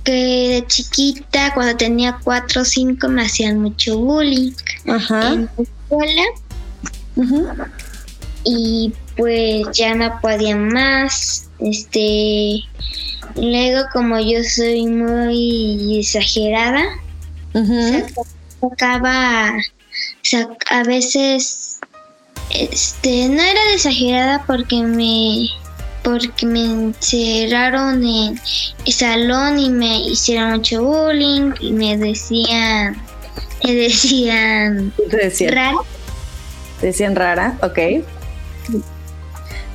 que 0.05 0.13
de 0.13 0.65
chiquita, 0.67 1.53
cuando 1.55 1.77
tenía 1.77 2.19
cuatro 2.23 2.63
o 2.63 2.65
cinco, 2.65 3.09
me 3.09 3.23
hacían 3.23 3.61
mucho 3.61 3.99
bullying 3.99 4.53
en 4.85 4.95
la 4.95 5.49
escuela. 5.59 6.23
Y 8.45 8.93
pues 9.17 9.67
ya 9.73 9.95
no 9.95 10.21
podía 10.21 10.57
más. 10.57 11.49
Este. 11.59 12.61
Luego, 13.37 13.85
como 13.93 14.19
yo 14.19 14.43
soy 14.45 14.87
muy 14.87 16.01
exagerada, 16.01 16.85
sacaba. 18.61 19.53
a 20.71 20.83
veces. 20.85 21.79
Este. 22.51 23.29
No 23.29 23.41
era 23.41 23.61
exagerada 23.73 24.45
porque 24.47 24.83
me 24.83 25.49
porque 26.03 26.47
me 26.47 26.65
encerraron 26.65 28.05
en 28.05 28.41
el 28.85 28.93
salón 28.93 29.59
y 29.59 29.71
me 29.71 30.01
hicieron 30.01 30.53
mucho 30.53 30.83
bullying 30.83 31.53
y 31.61 31.73
me 31.73 31.97
decían, 31.97 33.01
me 33.65 33.75
decían, 33.75 34.93
¿Te 35.11 35.17
decían? 35.17 35.55
rara. 35.55 35.77
¿Te 36.81 36.87
decían 36.87 37.17
rara? 37.17 37.59
Ok. 37.63 38.05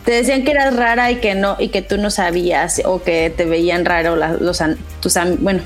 Te 0.06 0.12
decían 0.12 0.46
que 0.46 0.52
eras 0.52 0.76
rara 0.76 1.12
y 1.12 1.18
que 1.18 1.36
no 1.36 1.58
y 1.60 1.70
que 1.70 1.82
tú 1.82 1.98
no 1.98 2.10
sabías 2.10 2.82
o 2.86 3.04
que 3.04 3.30
te 3.36 3.46
veían 3.46 3.84
raro 3.84 4.16
los 4.16 4.62
tus 5.02 5.16
bueno 5.40 5.62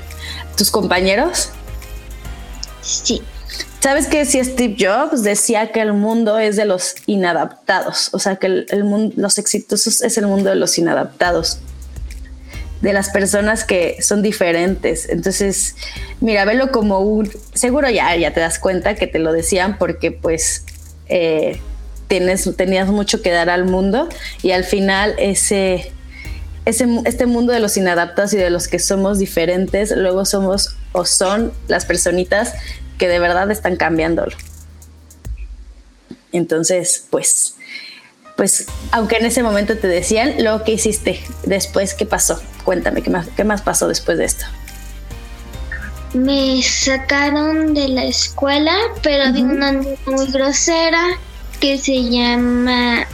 tus 0.56 0.70
compañeros. 0.70 1.50
Sí. 2.80 3.22
¿Sabes 3.80 4.06
que 4.06 4.24
si 4.24 4.42
Steve 4.44 4.76
Jobs 4.78 5.24
decía 5.24 5.72
que 5.72 5.80
el 5.80 5.92
mundo 5.92 6.38
es 6.38 6.54
de 6.54 6.64
los 6.64 6.94
inadaptados? 7.06 8.10
O 8.12 8.20
sea, 8.20 8.36
que 8.36 8.46
el, 8.46 8.84
mundo, 8.84 9.14
los 9.16 9.38
exitosos 9.38 10.02
es 10.02 10.16
el 10.18 10.28
mundo 10.28 10.50
de 10.50 10.56
los 10.56 10.78
inadaptados, 10.78 11.58
de 12.80 12.92
las 12.92 13.10
personas 13.10 13.64
que 13.64 14.00
son 14.00 14.22
diferentes. 14.22 15.08
Entonces, 15.08 15.74
mira, 16.20 16.44
velo 16.44 16.70
como 16.70 17.00
un... 17.00 17.28
Seguro 17.54 17.90
ya, 17.90 18.14
ya 18.14 18.32
te 18.32 18.38
das 18.38 18.60
cuenta 18.60 18.94
que 18.94 19.08
te 19.08 19.18
lo 19.18 19.32
decían 19.32 19.78
porque 19.78 20.12
pues 20.12 20.64
eh, 21.08 21.60
tienes, 22.06 22.48
tenías 22.56 22.88
mucho 22.88 23.20
que 23.20 23.32
dar 23.32 23.50
al 23.50 23.64
mundo 23.64 24.08
y 24.42 24.52
al 24.52 24.62
final 24.62 25.16
ese, 25.18 25.90
ese, 26.66 26.86
este 27.04 27.26
mundo 27.26 27.52
de 27.52 27.58
los 27.58 27.76
inadaptados 27.76 28.32
y 28.34 28.36
de 28.36 28.50
los 28.50 28.68
que 28.68 28.78
somos 28.78 29.18
diferentes, 29.18 29.90
luego 29.96 30.24
somos 30.24 30.76
o 30.92 31.04
son 31.04 31.52
las 31.68 31.84
personitas 31.86 32.52
que 33.02 33.08
de 33.08 33.18
verdad 33.18 33.50
están 33.50 33.74
cambiándolo. 33.74 34.30
Entonces, 36.30 37.04
pues, 37.10 37.56
pues, 38.36 38.66
aunque 38.92 39.16
en 39.16 39.26
ese 39.26 39.42
momento 39.42 39.76
te 39.76 39.88
decían 39.88 40.44
lo 40.44 40.62
que 40.62 40.74
hiciste 40.74 41.20
después, 41.42 41.94
¿qué 41.94 42.06
pasó? 42.06 42.40
Cuéntame, 42.62 43.02
¿qué 43.02 43.10
más, 43.10 43.26
qué 43.36 43.42
más 43.42 43.60
pasó 43.60 43.88
después 43.88 44.18
de 44.18 44.26
esto? 44.26 44.44
Me 46.14 46.62
sacaron 46.62 47.74
de 47.74 47.88
la 47.88 48.04
escuela, 48.04 48.72
pero 49.02 49.24
había 49.24 49.46
una 49.46 49.72
niña 49.72 49.96
muy 50.06 50.26
grosera 50.30 51.02
que 51.58 51.78
se 51.78 52.08
llama 52.08 53.04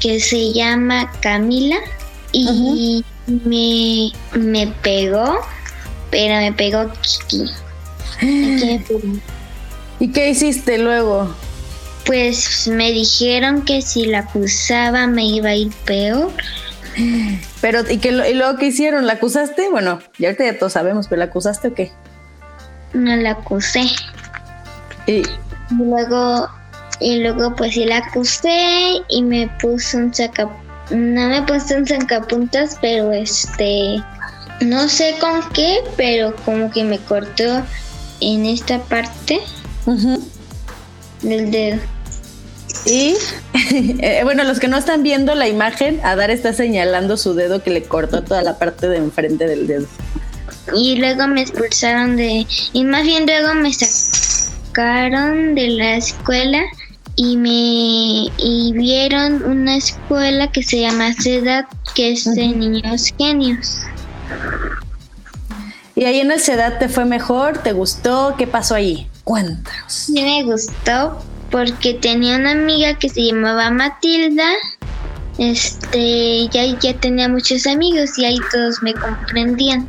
que 0.00 0.18
se 0.18 0.52
llama 0.52 1.08
Camila 1.20 1.76
y 2.32 3.04
me, 3.28 4.10
me 4.36 4.66
pegó, 4.82 5.38
pero 6.10 6.34
me 6.34 6.52
pegó 6.52 6.90
Kiki. 7.00 7.63
¿Y 10.00 10.12
qué 10.12 10.30
hiciste 10.30 10.78
luego? 10.78 11.34
Pues 12.06 12.68
me 12.68 12.92
dijeron 12.92 13.62
que 13.62 13.82
si 13.82 14.06
la 14.06 14.20
acusaba 14.20 15.06
me 15.06 15.24
iba 15.24 15.50
a 15.50 15.54
ir 15.54 15.72
peor. 15.84 16.30
Pero, 17.60 17.80
¿y, 17.90 17.98
qué, 17.98 18.08
y 18.08 18.34
luego 18.34 18.58
qué 18.58 18.66
hicieron? 18.66 19.06
¿La 19.06 19.14
acusaste? 19.14 19.68
Bueno, 19.70 20.00
ya 20.18 20.28
ahorita 20.28 20.44
ya 20.44 20.58
todos 20.58 20.74
sabemos, 20.74 21.08
pero 21.08 21.20
¿la 21.20 21.26
acusaste 21.26 21.68
o 21.68 21.74
qué? 21.74 21.92
No 22.92 23.16
la 23.16 23.30
acusé. 23.32 23.86
Y, 25.06 25.22
luego, 25.70 26.48
y 27.00 27.20
luego 27.20 27.56
pues 27.56 27.74
sí 27.74 27.84
la 27.84 27.98
acusé 27.98 29.02
y 29.08 29.22
me 29.22 29.48
puso 29.60 29.98
un 29.98 30.14
saca... 30.14 30.48
No 30.90 31.28
me 31.28 31.42
puse 31.42 31.76
un 31.76 31.86
sacapuntas, 31.86 32.78
pero 32.80 33.12
este... 33.12 33.96
No 34.60 34.88
sé 34.88 35.16
con 35.20 35.42
qué, 35.54 35.78
pero 35.96 36.36
como 36.44 36.70
que 36.70 36.84
me 36.84 36.98
cortó 36.98 37.64
en 38.20 38.46
esta 38.46 38.80
parte 38.82 39.40
del 41.22 41.50
dedo. 41.50 41.80
Y 42.86 43.16
eh, 44.00 44.20
bueno, 44.24 44.44
los 44.44 44.60
que 44.60 44.68
no 44.68 44.76
están 44.76 45.02
viendo 45.02 45.34
la 45.34 45.48
imagen, 45.48 46.00
Adar 46.02 46.30
está 46.30 46.52
señalando 46.52 47.16
su 47.16 47.34
dedo 47.34 47.62
que 47.62 47.70
le 47.70 47.82
cortó 47.84 48.22
toda 48.22 48.42
la 48.42 48.58
parte 48.58 48.88
de 48.88 48.98
enfrente 48.98 49.46
del 49.46 49.66
dedo. 49.66 49.86
Y 50.74 50.96
luego 50.96 51.26
me 51.28 51.42
expulsaron 51.42 52.16
de... 52.16 52.46
Y 52.72 52.84
más 52.84 53.04
bien 53.04 53.26
luego 53.26 53.54
me 53.54 53.72
sacaron 53.72 55.54
de 55.54 55.68
la 55.68 55.96
escuela 55.96 56.62
y 57.16 57.36
me 57.36 58.32
y 58.38 58.72
vieron 58.72 59.44
una 59.44 59.76
escuela 59.76 60.50
que 60.50 60.62
se 60.62 60.80
llama 60.80 61.14
CEDAT, 61.14 61.66
que 61.94 62.12
es 62.12 62.24
de 62.24 62.48
niños 62.48 63.12
genios. 63.16 63.82
¿Y 65.96 66.04
ahí 66.04 66.20
en 66.20 66.32
el 66.32 66.40
CEDAT 66.40 66.80
te 66.80 66.88
fue 66.88 67.04
mejor? 67.04 67.58
¿Te 67.58 67.72
gustó? 67.72 68.34
¿Qué 68.36 68.46
pasó 68.46 68.74
ahí? 68.74 69.08
Cuéntanos. 69.22 69.92
Sí, 69.92 70.22
me 70.22 70.42
gustó 70.42 71.22
porque 71.50 71.94
tenía 71.94 72.36
una 72.36 72.50
amiga 72.50 72.98
que 72.98 73.08
se 73.08 73.22
llamaba 73.22 73.70
Matilda. 73.70 74.48
Este, 75.38 76.48
ya, 76.48 76.64
ya 76.80 76.94
tenía 76.94 77.28
muchos 77.28 77.66
amigos 77.66 78.18
y 78.18 78.24
ahí 78.24 78.38
todos 78.50 78.82
me 78.82 78.92
comprendían. 78.92 79.88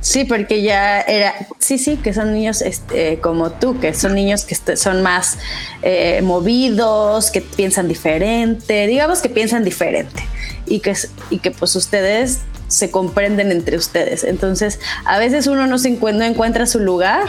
Sí, 0.00 0.24
porque 0.24 0.62
ya 0.62 1.00
era, 1.02 1.34
sí, 1.58 1.78
sí, 1.78 1.96
que 1.96 2.12
son 2.12 2.32
niños 2.32 2.60
este, 2.60 3.20
como 3.20 3.52
tú, 3.52 3.78
que 3.78 3.94
son 3.94 4.14
niños 4.14 4.44
que 4.44 4.54
este, 4.54 4.76
son 4.76 5.00
más 5.02 5.38
eh, 5.82 6.20
movidos, 6.22 7.30
que 7.30 7.40
piensan 7.40 7.86
diferente, 7.86 8.88
digamos 8.88 9.20
que 9.20 9.28
piensan 9.28 9.62
diferente 9.62 10.24
y 10.66 10.80
que, 10.80 10.94
y 11.30 11.38
que 11.38 11.52
pues 11.52 11.76
ustedes 11.76 12.40
se 12.72 12.90
comprenden 12.90 13.52
entre 13.52 13.76
ustedes. 13.76 14.24
Entonces, 14.24 14.80
a 15.04 15.18
veces 15.18 15.46
uno 15.46 15.66
no 15.66 15.78
se 15.78 15.88
encuentra, 15.88 16.26
encuentra 16.26 16.66
su 16.66 16.80
lugar, 16.80 17.28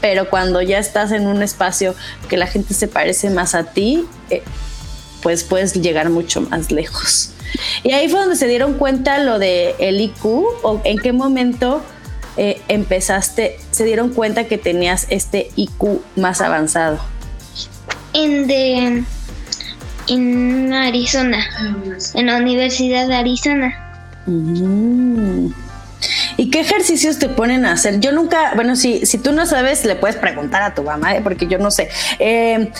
pero 0.00 0.30
cuando 0.30 0.62
ya 0.62 0.78
estás 0.78 1.12
en 1.12 1.26
un 1.26 1.42
espacio 1.42 1.94
que 2.28 2.36
la 2.36 2.46
gente 2.46 2.74
se 2.74 2.88
parece 2.88 3.30
más 3.30 3.54
a 3.54 3.64
ti, 3.64 4.04
eh, 4.30 4.42
pues 5.22 5.44
puedes 5.44 5.74
llegar 5.74 6.10
mucho 6.10 6.40
más 6.42 6.70
lejos. 6.70 7.30
Y 7.82 7.92
ahí 7.92 8.08
fue 8.08 8.20
donde 8.20 8.36
se 8.36 8.46
dieron 8.46 8.74
cuenta 8.74 9.18
lo 9.18 9.38
de 9.38 9.74
el 9.78 10.00
IQ 10.00 10.24
o 10.24 10.80
en 10.84 10.98
qué 10.98 11.12
momento 11.12 11.82
eh, 12.36 12.60
empezaste, 12.68 13.58
se 13.72 13.84
dieron 13.84 14.10
cuenta 14.10 14.44
que 14.44 14.58
tenías 14.58 15.06
este 15.10 15.50
IQ 15.56 16.00
más 16.16 16.40
avanzado? 16.40 16.98
En 18.14 18.46
de 18.46 19.04
en 20.08 20.72
Arizona, 20.72 21.44
en 22.14 22.26
la 22.26 22.36
Universidad 22.36 23.06
de 23.06 23.14
Arizona. 23.14 23.91
Mm. 24.26 25.48
¿Y 26.36 26.50
qué 26.50 26.60
ejercicios 26.60 27.18
te 27.18 27.28
ponen 27.28 27.64
a 27.64 27.72
hacer? 27.72 28.00
Yo 28.00 28.12
nunca, 28.12 28.52
bueno, 28.54 28.76
si, 28.76 29.06
si 29.06 29.18
tú 29.18 29.32
no 29.32 29.46
sabes, 29.46 29.84
le 29.84 29.94
puedes 29.94 30.16
preguntar 30.16 30.62
a 30.62 30.74
tu 30.74 30.82
mamá, 30.82 31.14
¿eh? 31.14 31.20
porque 31.22 31.46
yo 31.46 31.58
no 31.58 31.70
sé. 31.70 31.88
Eh, 32.18 32.70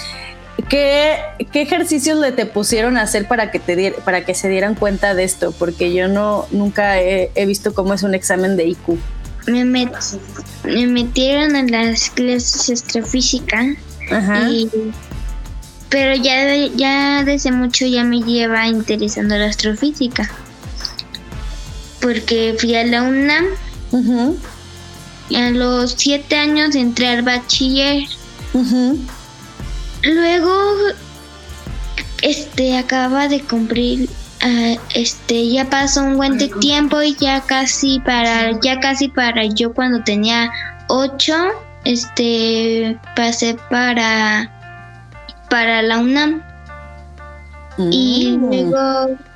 ¿qué, 0.68 1.18
¿qué, 1.52 1.62
ejercicios 1.62 2.18
le 2.18 2.32
te 2.32 2.46
pusieron 2.46 2.96
a 2.96 3.02
hacer 3.02 3.28
para 3.28 3.50
que, 3.50 3.58
te 3.58 3.92
para 4.04 4.24
que 4.24 4.34
se 4.34 4.48
dieran 4.48 4.74
cuenta 4.74 5.14
de 5.14 5.24
esto? 5.24 5.52
Porque 5.52 5.92
yo 5.92 6.08
no 6.08 6.46
nunca 6.50 7.00
he, 7.00 7.30
visto 7.46 7.74
cómo 7.74 7.94
es 7.94 8.02
un 8.02 8.14
examen 8.14 8.56
de 8.56 8.66
IQ. 8.66 8.98
Me, 9.46 9.64
me 9.64 10.86
metieron 10.86 11.56
en 11.56 11.70
las 11.70 12.10
clases 12.10 12.66
de 12.66 12.74
astrofísica. 12.74 13.64
Ajá. 14.10 14.48
pero 15.88 16.16
ya, 16.16 16.56
ya 16.74 17.22
desde 17.24 17.52
mucho 17.52 17.86
ya 17.86 18.02
me 18.02 18.20
lleva 18.20 18.66
interesando 18.66 19.36
la 19.36 19.46
astrofísica 19.46 20.28
porque 22.02 22.54
fui 22.58 22.74
a 22.74 22.84
la 22.84 23.02
UNAM. 23.02 23.46
A 25.34 25.50
los 25.50 25.92
siete 25.92 26.36
años 26.36 26.74
entré 26.74 27.08
al 27.08 27.22
bachiller. 27.22 28.04
Luego, 30.02 30.52
este, 32.22 32.76
acaba 32.76 33.28
de 33.28 33.40
cumplir, 33.40 34.10
ah, 34.42 34.74
este, 34.94 35.48
ya 35.48 35.70
pasó 35.70 36.02
un 36.02 36.16
buen 36.16 36.36
tiempo 36.60 37.00
y 37.00 37.14
ya 37.16 37.40
casi 37.42 38.00
para, 38.00 38.58
ya 38.60 38.80
casi 38.80 39.08
para 39.08 39.46
yo 39.46 39.72
cuando 39.72 40.02
tenía 40.02 40.50
ocho, 40.88 41.34
este, 41.84 42.98
pasé 43.16 43.56
para, 43.70 44.50
para 45.48 45.82
la 45.82 45.98
UNAM. 45.98 46.42
Y 47.90 48.36
mm. 48.38 49.31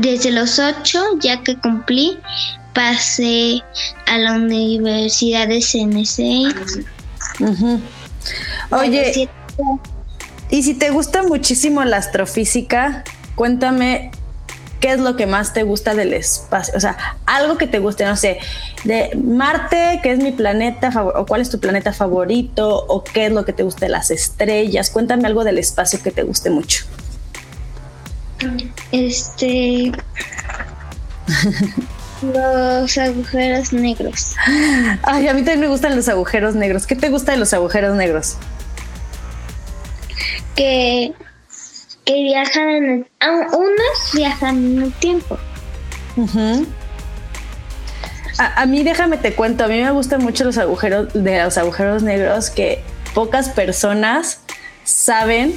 Desde 0.00 0.30
los 0.30 0.58
ocho, 0.58 1.02
ya 1.20 1.42
que 1.42 1.56
cumplí, 1.56 2.18
pasé 2.74 3.62
a 4.06 4.18
la 4.18 4.34
Universidad 4.34 5.48
de 5.48 5.60
CNC. 5.60 6.54
Oye, 8.70 9.28
y 10.50 10.62
si 10.62 10.74
te 10.74 10.90
gusta 10.90 11.22
muchísimo 11.22 11.84
la 11.84 11.98
astrofísica, 11.98 13.04
cuéntame 13.34 14.10
qué 14.80 14.92
es 14.92 15.00
lo 15.00 15.16
que 15.16 15.26
más 15.26 15.52
te 15.52 15.62
gusta 15.62 15.94
del 15.94 16.14
espacio. 16.14 16.74
O 16.76 16.80
sea, 16.80 17.18
algo 17.26 17.58
que 17.58 17.66
te 17.66 17.80
guste, 17.80 18.04
no 18.04 18.16
sé, 18.16 18.38
de 18.84 19.10
Marte, 19.16 20.00
que 20.02 20.12
es 20.12 20.18
mi 20.18 20.32
planeta 20.32 20.90
o 21.02 21.26
cuál 21.26 21.40
es 21.40 21.50
tu 21.50 21.58
planeta 21.58 21.92
favorito, 21.92 22.84
o 22.88 23.02
qué 23.02 23.26
es 23.26 23.32
lo 23.32 23.44
que 23.44 23.52
te 23.52 23.62
gusta 23.62 23.86
de 23.86 23.90
las 23.90 24.10
estrellas. 24.10 24.90
Cuéntame 24.90 25.26
algo 25.26 25.44
del 25.44 25.58
espacio 25.58 26.00
que 26.02 26.10
te 26.10 26.22
guste 26.22 26.50
mucho. 26.50 26.84
Este. 28.92 29.92
los 32.22 32.98
agujeros 32.98 33.72
negros. 33.72 34.34
Ay, 35.02 35.28
a 35.28 35.34
mí 35.34 35.40
también 35.40 35.60
me 35.60 35.68
gustan 35.68 35.96
los 35.96 36.08
agujeros 36.08 36.54
negros. 36.54 36.86
¿Qué 36.86 36.96
te 36.96 37.10
gusta 37.10 37.32
de 37.32 37.38
los 37.38 37.52
agujeros 37.52 37.96
negros? 37.96 38.36
Que, 40.56 41.12
que 42.04 42.14
viajan 42.14 42.68
en 42.68 42.84
el, 42.84 43.06
unos 43.52 44.12
viajan 44.14 44.56
en 44.56 44.82
el 44.82 44.92
tiempo. 44.94 45.38
a, 48.38 48.62
a, 48.62 48.66
mí 48.66 48.82
déjame 48.82 49.18
te 49.18 49.34
cuento, 49.34 49.64
a 49.64 49.68
mí 49.68 49.80
me 49.80 49.90
gustan 49.92 50.22
mucho 50.22 50.44
los 50.44 50.58
agujeros 50.58 51.12
de 51.12 51.44
los 51.44 51.56
agujeros 51.58 52.02
negros 52.02 52.50
que 52.50 52.82
pocas 53.14 53.50
personas 53.50 54.40
saben 54.82 55.54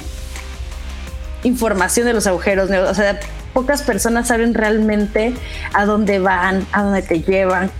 información 1.42 2.06
de 2.06 2.12
los 2.12 2.26
agujeros 2.26 2.70
negros. 2.70 2.90
O 2.90 2.94
sea, 2.94 3.18
pocas 3.52 3.82
personas 3.82 4.28
saben 4.28 4.54
realmente 4.54 5.34
a 5.74 5.84
dónde 5.84 6.18
van, 6.18 6.66
a 6.72 6.82
dónde 6.82 7.02
te 7.02 7.22
llevan, 7.22 7.70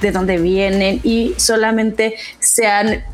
de 0.00 0.12
dónde 0.12 0.38
vienen 0.38 1.00
y 1.02 1.34
solamente 1.36 2.16
se 2.38 2.66
han 2.66 3.04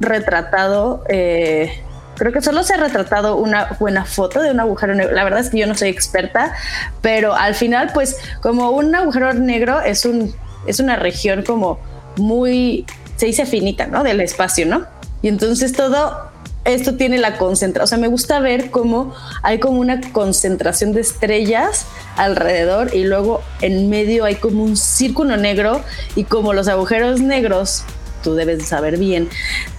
retratado. 0.00 1.04
Eh, 1.08 1.70
creo 2.16 2.32
que 2.32 2.40
solo 2.40 2.62
se 2.62 2.74
ha 2.74 2.78
retratado 2.78 3.36
una 3.36 3.76
buena 3.78 4.04
foto 4.04 4.40
de 4.40 4.50
un 4.50 4.60
agujero 4.60 4.94
negro. 4.94 5.14
La 5.14 5.24
verdad 5.24 5.40
es 5.40 5.50
que 5.50 5.58
yo 5.58 5.66
no 5.66 5.74
soy 5.74 5.88
experta, 5.88 6.54
pero 7.02 7.34
al 7.34 7.54
final, 7.54 7.90
pues, 7.92 8.16
como 8.40 8.70
un 8.70 8.94
agujero 8.94 9.32
negro 9.34 9.80
es 9.80 10.04
un 10.04 10.34
es 10.66 10.80
una 10.80 10.96
región 10.96 11.42
como 11.42 11.78
muy 12.16 12.84
se 13.16 13.26
dice 13.26 13.46
finita, 13.46 13.86
¿no? 13.86 14.02
Del 14.02 14.20
espacio, 14.20 14.66
¿no? 14.66 14.84
Y 15.22 15.28
entonces 15.28 15.72
todo 15.72 16.30
esto 16.66 16.96
tiene 16.96 17.18
la 17.18 17.38
concentración, 17.38 17.84
o 17.84 17.86
sea, 17.86 17.98
me 17.98 18.08
gusta 18.08 18.40
ver 18.40 18.70
cómo 18.70 19.14
hay 19.42 19.58
como 19.58 19.80
una 19.80 20.00
concentración 20.12 20.92
de 20.92 21.00
estrellas 21.00 21.86
alrededor 22.16 22.94
y 22.94 23.04
luego 23.04 23.42
en 23.60 23.88
medio 23.88 24.24
hay 24.24 24.34
como 24.34 24.64
un 24.64 24.76
círculo 24.76 25.36
negro 25.36 25.82
y 26.16 26.24
como 26.24 26.52
los 26.52 26.68
agujeros 26.68 27.20
negros, 27.20 27.84
tú 28.22 28.34
debes 28.34 28.66
saber 28.66 28.98
bien, 28.98 29.28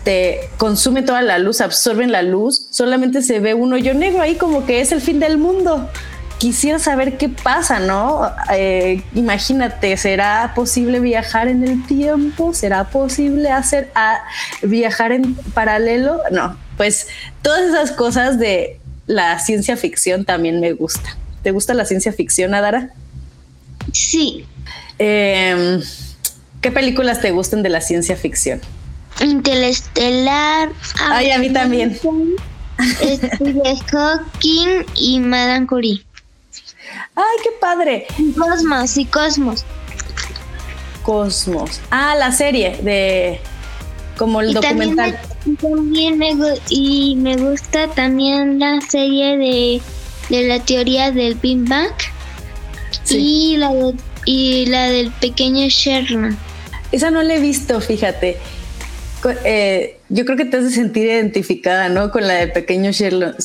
te 0.04 0.50
consume 0.58 1.04
toda 1.04 1.22
la 1.22 1.40
luz, 1.40 1.60
absorben 1.60 2.12
la 2.12 2.22
luz, 2.22 2.68
solamente 2.70 3.22
se 3.22 3.40
ve 3.40 3.54
un 3.54 3.74
hoyo 3.74 3.94
negro 3.94 4.22
ahí 4.22 4.36
como 4.36 4.66
que 4.66 4.80
es 4.80 4.92
el 4.92 5.02
fin 5.02 5.20
del 5.20 5.38
mundo 5.38 5.90
quisiera 6.38 6.80
saber 6.80 7.18
qué 7.18 7.30
pasa, 7.30 7.80
¿no? 7.80 8.32
Eh, 8.54 9.04
imagínate, 9.14 9.98
¿será 9.98 10.54
posible 10.56 11.00
viajar 11.00 11.48
en 11.48 11.64
el 11.64 11.86
tiempo? 11.86 12.54
¿Será 12.54 12.86
posible 12.86 13.50
hacer 13.50 13.92
a 13.96 14.24
viajar 14.62 15.12
en 15.12 15.36
paralelo? 15.54 16.22
No, 16.32 16.58
pues 16.78 17.08
todas 17.42 17.62
esas 17.62 17.92
cosas 17.92 18.40
de 18.40 18.80
la 19.08 19.40
ciencia 19.40 19.78
ficción 19.78 20.26
también 20.26 20.60
me 20.60 20.74
gusta. 20.74 21.18
¿Te 21.44 21.52
gusta 21.52 21.74
la 21.74 21.86
ciencia 21.86 22.12
ficción, 22.12 22.54
Adara? 22.54 22.92
Sí. 23.94 24.46
Em, 25.00 25.82
¿Qué 26.62 26.72
películas 26.72 27.22
te 27.22 27.32
gustan 27.32 27.64
de 27.64 27.70
la 27.70 27.82
ciencia 27.82 28.16
ficción? 28.16 28.62
Interestelar. 29.22 30.70
Ay, 31.00 31.32
a 31.32 31.40
mí 31.40 31.52
también. 31.52 31.98
Stephen 32.80 33.78
Hawking 33.92 34.86
y 34.96 35.20
Madame 35.20 35.68
Curie. 35.68 36.07
¡Ay, 37.16 37.38
qué 37.44 37.50
padre! 37.60 38.08
Cosmos 38.38 38.98
y 38.98 39.06
Cosmos. 39.06 39.66
Cosmos. 41.04 41.80
Ah, 41.90 42.16
la 42.16 42.32
serie 42.32 42.78
de 42.82 43.40
como 44.18 44.42
el 44.42 44.54
documental. 44.54 45.18
También, 45.62 46.18
me, 46.18 46.34
y 46.70 47.16
me 47.16 47.38
gusta 47.38 47.88
también 47.90 48.60
la 48.60 48.82
serie 48.82 49.38
de, 50.30 50.46
la 50.46 50.60
teoría 50.60 51.12
del 51.12 51.36
Big 51.36 51.60
Bang 51.70 51.94
y 53.10 53.56
la 53.58 53.72
y 54.26 54.66
la 54.66 54.88
del 54.88 55.12
pequeño 55.12 55.68
Sherman. 55.70 56.38
Esa 56.92 57.10
no 57.12 57.24
la 57.24 57.36
he 57.36 57.40
visto, 57.40 57.80
fíjate. 57.80 58.38
Eh, 59.46 59.98
yo 60.10 60.26
creo 60.26 60.38
que 60.38 60.46
te 60.46 60.58
hace 60.58 60.70
sentir 60.70 61.06
identificada, 61.06 61.90
¿no? 61.90 62.12
Con 62.12 62.28
la 62.28 62.36
del 62.36 62.52
pequeño 62.52 62.92
Sheldon. 62.92 63.36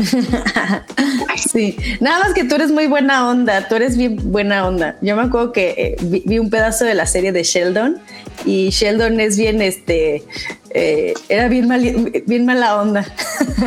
sí, 1.52 1.76
nada 2.00 2.20
más 2.20 2.34
que 2.34 2.44
tú 2.44 2.54
eres 2.54 2.70
muy 2.70 2.86
buena 2.86 3.28
onda, 3.28 3.68
tú 3.68 3.76
eres 3.76 3.96
bien 3.96 4.16
buena 4.32 4.66
onda. 4.66 4.96
Yo 5.00 5.16
me 5.16 5.22
acuerdo 5.22 5.52
que 5.52 5.70
eh, 5.76 5.96
vi, 6.00 6.38
un 6.38 6.50
pedazo 6.50 6.84
de 6.84 6.94
la 6.94 7.06
serie 7.06 7.32
de 7.32 7.42
Sheldon 7.42 8.00
y 8.44 8.70
Sheldon 8.70 9.20
es 9.20 9.36
bien, 9.36 9.60
este, 9.60 10.22
eh, 10.70 11.14
era 11.28 11.48
bien, 11.48 11.68
bien 12.26 12.46
mala 12.46 12.80
onda, 12.80 13.06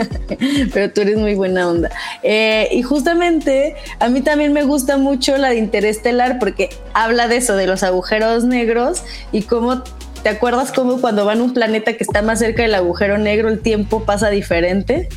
pero 0.74 0.92
tú 0.92 1.02
eres 1.02 1.18
muy 1.18 1.36
buena 1.36 1.70
onda. 1.70 1.90
Eh, 2.24 2.70
y 2.72 2.82
justamente 2.82 3.76
a 4.00 4.10
mí 4.10 4.22
también 4.22 4.54
me 4.54 4.64
gusta 4.64 4.98
mucho 4.98 5.38
la 5.38 5.50
de 5.50 5.58
Interestelar 5.58 6.40
porque 6.40 6.70
habla 6.94 7.28
de 7.28 7.38
eso, 7.38 7.56
de 7.56 7.68
los 7.68 7.84
agujeros 7.84 8.44
negros 8.46 9.04
y 9.32 9.44
cómo 9.44 9.84
¿Te 10.24 10.30
acuerdas 10.30 10.72
cómo 10.72 11.02
cuando 11.02 11.26
van 11.26 11.42
a 11.42 11.44
un 11.44 11.54
planeta 11.54 11.98
que 11.98 12.04
está 12.06 12.22
más 12.22 12.40
cerca 12.40 12.64
del 12.64 12.76
agujero 12.76 13.18
negro 13.18 13.50
el 13.50 13.60
tiempo 13.60 14.06
pasa 14.06 14.30
diferente? 14.30 15.10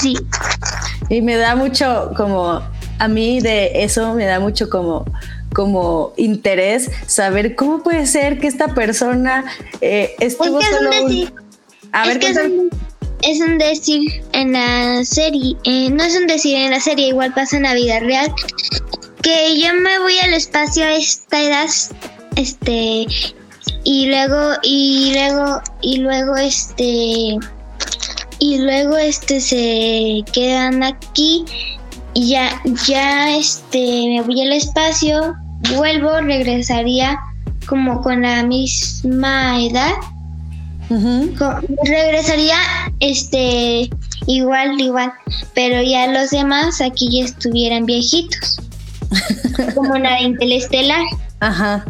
Sí. 0.00 0.16
Y 1.08 1.22
me 1.22 1.36
da 1.36 1.56
mucho 1.56 2.12
como, 2.16 2.62
a 2.98 3.08
mí 3.08 3.40
de 3.40 3.84
eso 3.84 4.14
me 4.14 4.24
da 4.24 4.40
mucho 4.40 4.68
como 4.68 5.04
como 5.54 6.12
interés 6.16 6.90
saber 7.06 7.54
cómo 7.54 7.82
puede 7.82 8.06
ser 8.06 8.38
que 8.38 8.48
esta 8.48 8.74
persona 8.74 9.44
eh, 9.80 10.14
estuvo 10.18 10.60
es 10.60 10.66
solo 10.66 10.90
un 11.06 11.32
A 11.92 12.06
ver, 12.08 12.22
es, 12.22 12.36
un, 12.36 12.70
es 13.22 13.40
un 13.40 13.56
decir 13.56 14.22
en 14.32 14.52
la 14.52 15.04
serie, 15.04 15.56
eh, 15.64 15.88
no 15.90 16.02
es 16.02 16.16
un 16.16 16.26
decir 16.26 16.56
en 16.56 16.72
la 16.72 16.80
serie, 16.80 17.08
igual 17.08 17.32
pasa 17.32 17.56
en 17.56 17.62
la 17.62 17.74
vida 17.74 18.00
real, 18.00 18.34
que 19.22 19.58
yo 19.58 19.72
me 19.74 19.98
voy 20.00 20.18
al 20.18 20.34
espacio 20.34 20.84
a 20.84 20.94
esta 20.94 21.40
edad, 21.40 21.70
este, 22.36 23.06
y 23.84 24.06
luego, 24.06 24.58
y 24.62 25.12
luego, 25.14 25.62
y 25.80 25.98
luego, 25.98 26.36
este, 26.36 27.38
y 28.44 28.58
luego 28.58 28.98
este 28.98 29.40
se 29.40 30.22
quedan 30.32 30.82
aquí 30.82 31.46
y 32.12 32.28
ya 32.28 32.60
ya 32.86 33.34
este 33.36 33.78
me 33.78 34.20
voy 34.20 34.42
al 34.42 34.52
espacio 34.52 35.34
vuelvo 35.74 36.20
regresaría 36.20 37.18
como 37.66 38.02
con 38.02 38.20
la 38.20 38.42
misma 38.42 39.58
edad, 39.62 39.94
regresaría 40.90 42.58
este 43.00 43.88
igual, 44.26 44.78
igual, 44.78 45.10
pero 45.54 45.82
ya 45.82 46.06
los 46.08 46.28
demás 46.30 46.82
aquí 46.82 47.08
ya 47.10 47.24
estuvieran 47.24 47.86
viejitos. 47.86 48.60
como 49.74 49.96
la 49.96 50.16
de 50.16 50.22
Interestelar. 50.22 51.02
Ajá. 51.40 51.86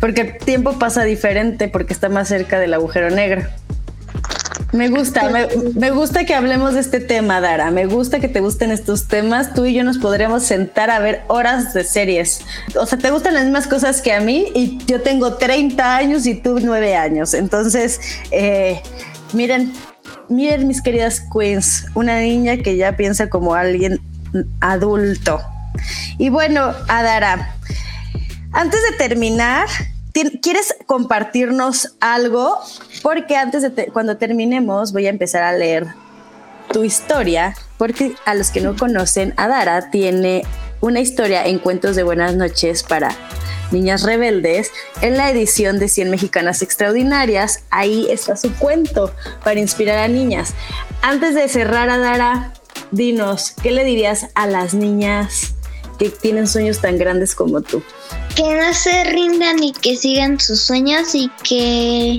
Porque 0.00 0.22
el 0.22 0.38
tiempo 0.38 0.78
pasa 0.78 1.04
diferente 1.04 1.68
porque 1.68 1.92
está 1.92 2.08
más 2.08 2.28
cerca 2.28 2.58
del 2.58 2.72
agujero 2.72 3.10
negro. 3.10 3.42
Me 4.72 4.88
gusta, 4.88 5.28
me, 5.74 5.90
gusta 5.90 6.24
que 6.24 6.34
hablemos 6.34 6.72
de 6.72 6.80
este 6.80 6.98
tema, 6.98 7.42
Dara. 7.42 7.70
Me 7.70 7.84
gusta 7.84 8.20
que 8.20 8.28
te 8.28 8.40
gusten 8.40 8.70
estos 8.70 9.06
temas. 9.06 9.52
Tú 9.52 9.66
y 9.66 9.74
yo 9.74 9.84
nos 9.84 9.98
podríamos 9.98 10.44
sentar 10.44 10.90
a 10.90 10.98
ver 10.98 11.22
horas 11.28 11.74
de 11.74 11.84
series. 11.84 12.40
O 12.80 12.86
sea, 12.86 12.96
te 12.96 13.10
gustan 13.10 13.34
las 13.34 13.44
mismas 13.44 13.66
cosas 13.66 14.00
que 14.00 14.14
a 14.14 14.20
mí 14.20 14.46
y 14.54 14.78
yo 14.86 15.02
tengo 15.02 15.34
30 15.34 15.96
años 15.96 16.26
y 16.26 16.34
tú 16.34 16.58
9 16.58 16.96
años. 16.96 17.34
Entonces, 17.34 18.00
eh, 18.30 18.80
miren, 19.34 19.74
miren 20.30 20.66
mis 20.66 20.80
queridas 20.80 21.20
queens, 21.20 21.84
una 21.94 22.20
niña 22.20 22.56
que 22.56 22.78
ya 22.78 22.96
piensa 22.96 23.28
como 23.28 23.54
alguien 23.54 24.00
adulto. 24.60 25.42
Y 26.16 26.30
bueno, 26.30 26.72
Adara, 26.88 27.56
antes 28.52 28.80
de 28.90 28.96
terminar, 28.96 29.68
¿quieres 30.12 30.74
compartirnos 30.86 31.94
algo? 32.00 32.58
Porque 33.02 33.36
antes 33.36 33.62
de 33.62 33.86
cuando 33.86 34.16
terminemos 34.16 34.92
voy 34.92 35.06
a 35.06 35.10
empezar 35.10 35.42
a 35.42 35.52
leer 35.52 35.86
tu 36.72 36.84
historia, 36.84 37.54
porque 37.78 38.14
a 38.24 38.34
los 38.34 38.50
que 38.50 38.60
no 38.60 38.76
conocen, 38.76 39.34
Adara 39.36 39.90
tiene 39.90 40.42
una 40.80 41.00
historia 41.00 41.46
en 41.46 41.58
cuentos 41.58 41.96
de 41.96 42.02
buenas 42.02 42.34
noches 42.34 42.82
para 42.82 43.10
niñas 43.70 44.02
rebeldes 44.02 44.70
en 45.00 45.16
la 45.16 45.30
edición 45.30 45.78
de 45.78 45.88
100 45.88 46.10
mexicanas 46.10 46.62
extraordinarias. 46.62 47.64
Ahí 47.70 48.06
está 48.10 48.36
su 48.36 48.52
cuento 48.54 49.12
para 49.44 49.60
inspirar 49.60 49.98
a 49.98 50.08
niñas. 50.08 50.54
Antes 51.00 51.34
de 51.34 51.48
cerrar, 51.48 51.88
Adara, 51.88 52.52
dinos, 52.90 53.54
¿qué 53.62 53.70
le 53.70 53.84
dirías 53.84 54.28
a 54.34 54.46
las 54.46 54.74
niñas 54.74 55.54
que 55.98 56.10
tienen 56.10 56.46
sueños 56.46 56.80
tan 56.80 56.98
grandes 56.98 57.34
como 57.34 57.62
tú? 57.62 57.82
Que 58.36 58.42
no 58.42 58.72
se 58.72 59.04
rindan 59.04 59.62
y 59.62 59.72
que 59.72 59.96
sigan 59.96 60.40
sus 60.40 60.60
sueños 60.60 61.14
y 61.14 61.30
que 61.44 62.18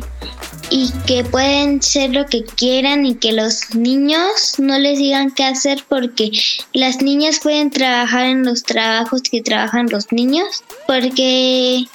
y 0.69 0.91
que 1.05 1.23
pueden 1.23 1.81
ser 1.81 2.11
lo 2.11 2.25
que 2.25 2.43
quieran 2.43 3.05
y 3.05 3.15
que 3.15 3.31
los 3.33 3.75
niños 3.75 4.55
no 4.57 4.79
les 4.79 4.97
digan 4.97 5.31
qué 5.31 5.43
hacer 5.43 5.83
porque 5.87 6.31
las 6.71 7.01
niñas 7.01 7.39
pueden 7.43 7.69
trabajar 7.69 8.25
en 8.25 8.43
los 8.43 8.63
trabajos 8.63 9.21
que 9.21 9.41
trabajan 9.41 9.89
los 9.89 10.11
niños 10.11 10.63
porque 10.87 11.85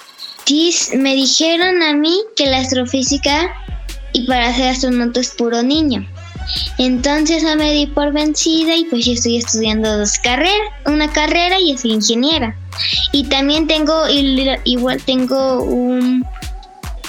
me 0.96 1.14
dijeron 1.14 1.83
a 1.83 1.92
mí 1.94 2.16
que 2.37 2.46
la 2.46 2.59
astrofísica 2.59 3.52
y 4.12 4.26
para 4.26 4.54
ser 4.54 4.68
astronauta 4.68 5.20
es 5.20 5.31
puro 5.31 5.62
niño. 5.62 6.09
Entonces 6.78 7.42
me 7.56 7.72
di 7.72 7.87
por 7.87 8.12
vencida 8.12 8.76
y 8.76 8.84
pues 8.84 9.04
yo 9.04 9.12
estoy 9.12 9.37
estudiando 9.37 9.98
dos 9.98 10.18
carreras, 10.18 10.72
una 10.87 11.11
carrera 11.12 11.61
y 11.61 11.76
soy 11.76 11.92
ingeniera. 11.92 12.56
Y 13.12 13.24
también 13.24 13.66
tengo, 13.66 14.04
igual 14.64 15.02
tengo 15.02 15.62
un, 15.62 16.24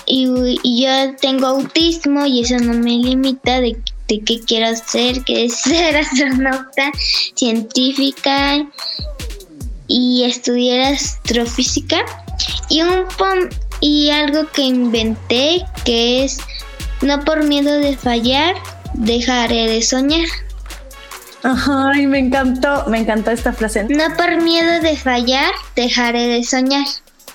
y, 0.09 0.83
yo 0.83 1.15
tengo 1.21 1.47
autismo 1.47 2.25
y 2.25 2.41
eso 2.41 2.57
no 2.57 2.73
me 2.73 2.97
limita 2.97 3.61
de, 3.61 3.77
de 4.07 4.19
qué 4.21 4.39
quiero 4.39 4.67
hacer, 4.67 5.23
que 5.23 5.45
es 5.45 5.55
ser 5.61 5.97
astronauta, 5.97 6.91
científica 7.35 8.65
y 9.87 10.23
estudiar 10.23 10.93
astrofísica. 10.93 12.03
Y, 12.69 12.81
un, 12.81 13.05
y 13.81 14.09
algo 14.09 14.49
que 14.51 14.63
inventé 14.63 15.65
que 15.85 16.23
es 16.23 16.39
no 17.01 17.23
por 17.23 17.43
miedo 17.43 17.77
de 17.77 17.95
fallar, 17.95 18.55
dejaré 18.99 19.67
de 19.67 19.81
soñar. 19.81 20.27
Ay, 21.43 22.05
me 22.05 22.19
encantó, 22.19 22.85
me 22.87 22.99
encantó 22.99 23.31
esta 23.31 23.53
frase. 23.53 23.85
No 23.85 24.15
por 24.15 24.41
miedo 24.41 24.81
de 24.81 24.97
fallar, 24.97 25.51
dejaré 25.75 26.27
de 26.27 26.43
soñar. 26.43 26.85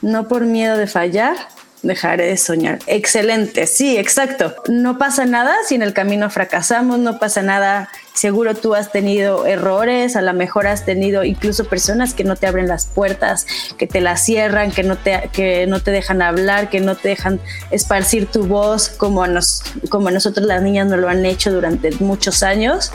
No 0.03 0.29
por 0.29 0.43
miedo 0.43 0.77
de 0.77 0.87
fallar, 0.87 1.37
dejaré 1.83 2.27
de 2.27 2.37
soñar. 2.37 2.79
Excelente, 2.87 3.67
sí, 3.67 3.97
exacto. 3.97 4.55
No 4.69 4.99
pasa 4.99 5.25
nada 5.25 5.55
si 5.67 5.75
en 5.75 5.83
el 5.83 5.95
camino 5.95 6.29
fracasamos, 6.29 6.99
no 6.99 7.19
pasa 7.19 7.43
nada. 7.43 7.89
Seguro 8.15 8.55
tú 8.55 8.77
has 8.77 8.93
tenido 8.93 9.45
errores, 9.45 10.15
a 10.15 10.23
lo 10.23 10.33
mejor 10.35 10.69
has 10.69 10.85
tenido 10.85 11.25
incluso 11.25 11.65
personas 11.65 12.15
que 12.15 12.23
no 12.23 12.37
te 12.37 12.47
abren 12.47 12.69
las 12.69 12.87
puertas, 12.87 13.45
que 13.77 13.89
te 13.89 14.01
las 14.01 14.25
cierran, 14.25 14.71
que 14.71 14.85
no 14.85 14.97
te, 14.97 15.31
que 15.33 15.67
no 15.67 15.81
te 15.81 15.91
dejan 15.91 16.23
hablar, 16.23 16.71
que 16.71 16.79
no 16.79 16.95
te 16.95 17.09
dejan 17.09 17.41
esparcir 17.73 18.27
tu 18.27 18.47
voz 18.47 18.89
como, 18.89 19.27
nos, 19.27 19.65
como 19.89 20.13
nosotros 20.13 20.47
las 20.47 20.63
niñas 20.63 20.87
no 20.87 20.97
lo 20.97 21.09
han 21.09 21.27
hecho 21.27 21.53
durante 21.53 21.91
muchos 21.97 22.45
años, 22.45 22.93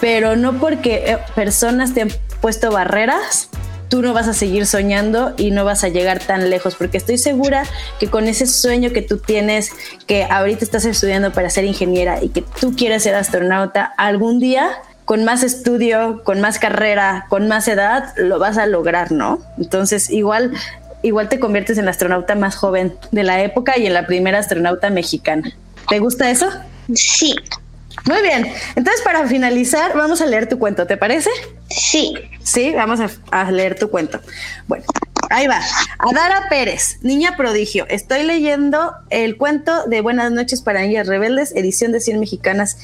pero 0.00 0.36
no 0.36 0.52
porque 0.60 1.10
eh, 1.10 1.18
personas 1.34 1.92
te 1.92 2.02
han 2.02 2.12
puesto 2.40 2.70
barreras, 2.70 3.48
tú 3.92 4.00
no 4.00 4.14
vas 4.14 4.26
a 4.26 4.32
seguir 4.32 4.64
soñando 4.64 5.34
y 5.36 5.50
no 5.50 5.66
vas 5.66 5.84
a 5.84 5.88
llegar 5.88 6.18
tan 6.18 6.48
lejos, 6.48 6.76
porque 6.76 6.96
estoy 6.96 7.18
segura 7.18 7.64
que 8.00 8.06
con 8.06 8.26
ese 8.26 8.46
sueño 8.46 8.90
que 8.90 9.02
tú 9.02 9.18
tienes, 9.18 9.68
que 10.06 10.24
ahorita 10.24 10.64
estás 10.64 10.86
estudiando 10.86 11.30
para 11.30 11.50
ser 11.50 11.66
ingeniera 11.66 12.24
y 12.24 12.30
que 12.30 12.40
tú 12.40 12.74
quieres 12.74 13.02
ser 13.02 13.14
astronauta, 13.14 13.92
algún 13.98 14.40
día 14.40 14.70
con 15.04 15.24
más 15.24 15.42
estudio, 15.42 16.22
con 16.24 16.40
más 16.40 16.58
carrera, 16.58 17.26
con 17.28 17.48
más 17.48 17.68
edad, 17.68 18.14
lo 18.16 18.38
vas 18.38 18.56
a 18.56 18.64
lograr, 18.64 19.12
¿no? 19.12 19.40
Entonces, 19.58 20.08
igual, 20.08 20.54
igual 21.02 21.28
te 21.28 21.38
conviertes 21.38 21.76
en 21.76 21.84
la 21.84 21.90
astronauta 21.90 22.34
más 22.34 22.56
joven 22.56 22.94
de 23.10 23.24
la 23.24 23.42
época 23.42 23.78
y 23.78 23.84
en 23.84 23.92
la 23.92 24.06
primera 24.06 24.38
astronauta 24.38 24.88
mexicana. 24.88 25.52
¿Te 25.90 25.98
gusta 25.98 26.30
eso? 26.30 26.48
Sí. 26.94 27.34
Muy 28.06 28.22
bien. 28.22 28.46
Entonces, 28.74 29.02
para 29.02 29.26
finalizar, 29.26 29.96
vamos 29.96 30.20
a 30.20 30.26
leer 30.26 30.48
tu 30.48 30.58
cuento, 30.58 30.86
¿te 30.86 30.96
parece? 30.96 31.30
Sí. 31.70 32.14
Sí, 32.42 32.72
vamos 32.74 33.00
a, 33.30 33.50
leer 33.50 33.78
tu 33.78 33.90
cuento. 33.90 34.20
Bueno, 34.66 34.84
ahí 35.30 35.46
va. 35.46 35.60
Adara 35.98 36.48
Pérez, 36.48 36.98
niña 37.02 37.36
prodigio. 37.36 37.86
Estoy 37.88 38.24
leyendo 38.24 38.92
el 39.10 39.36
cuento 39.36 39.86
de 39.86 40.00
Buenas 40.00 40.32
noches 40.32 40.62
para 40.62 40.82
niñas 40.82 41.06
rebeldes, 41.06 41.54
edición 41.54 41.92
de 41.92 42.00
100 42.00 42.20
mexicanas 42.20 42.78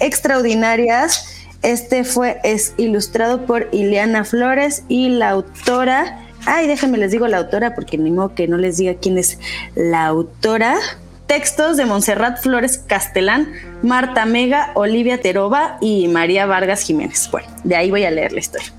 extraordinarias. 0.00 1.26
Este 1.62 2.04
fue 2.04 2.40
es 2.44 2.74
ilustrado 2.76 3.46
por 3.46 3.68
Ileana 3.72 4.24
Flores 4.24 4.82
y 4.88 5.08
la 5.08 5.30
autora. 5.30 6.20
Ay, 6.46 6.66
déjenme 6.66 6.98
les 6.98 7.10
digo 7.10 7.26
la 7.26 7.38
autora 7.38 7.74
porque 7.74 7.96
ni 7.96 8.10
modo 8.10 8.34
que 8.34 8.48
no 8.48 8.58
les 8.58 8.76
diga 8.76 8.94
quién 9.00 9.16
es 9.16 9.38
la 9.74 10.04
autora. 10.06 10.76
Textos 11.26 11.76
de 11.76 11.86
Montserrat 11.86 12.42
Flores 12.42 12.78
Castelán, 12.78 13.52
Marta 13.82 14.26
Mega, 14.26 14.72
Olivia 14.74 15.20
Teroba 15.20 15.78
y 15.80 16.08
María 16.08 16.44
Vargas 16.44 16.82
Jiménez. 16.82 17.28
Bueno, 17.30 17.48
de 17.64 17.76
ahí 17.76 17.90
voy 17.90 18.04
a 18.04 18.10
leer 18.10 18.32
la 18.32 18.40
historia. 18.40 18.72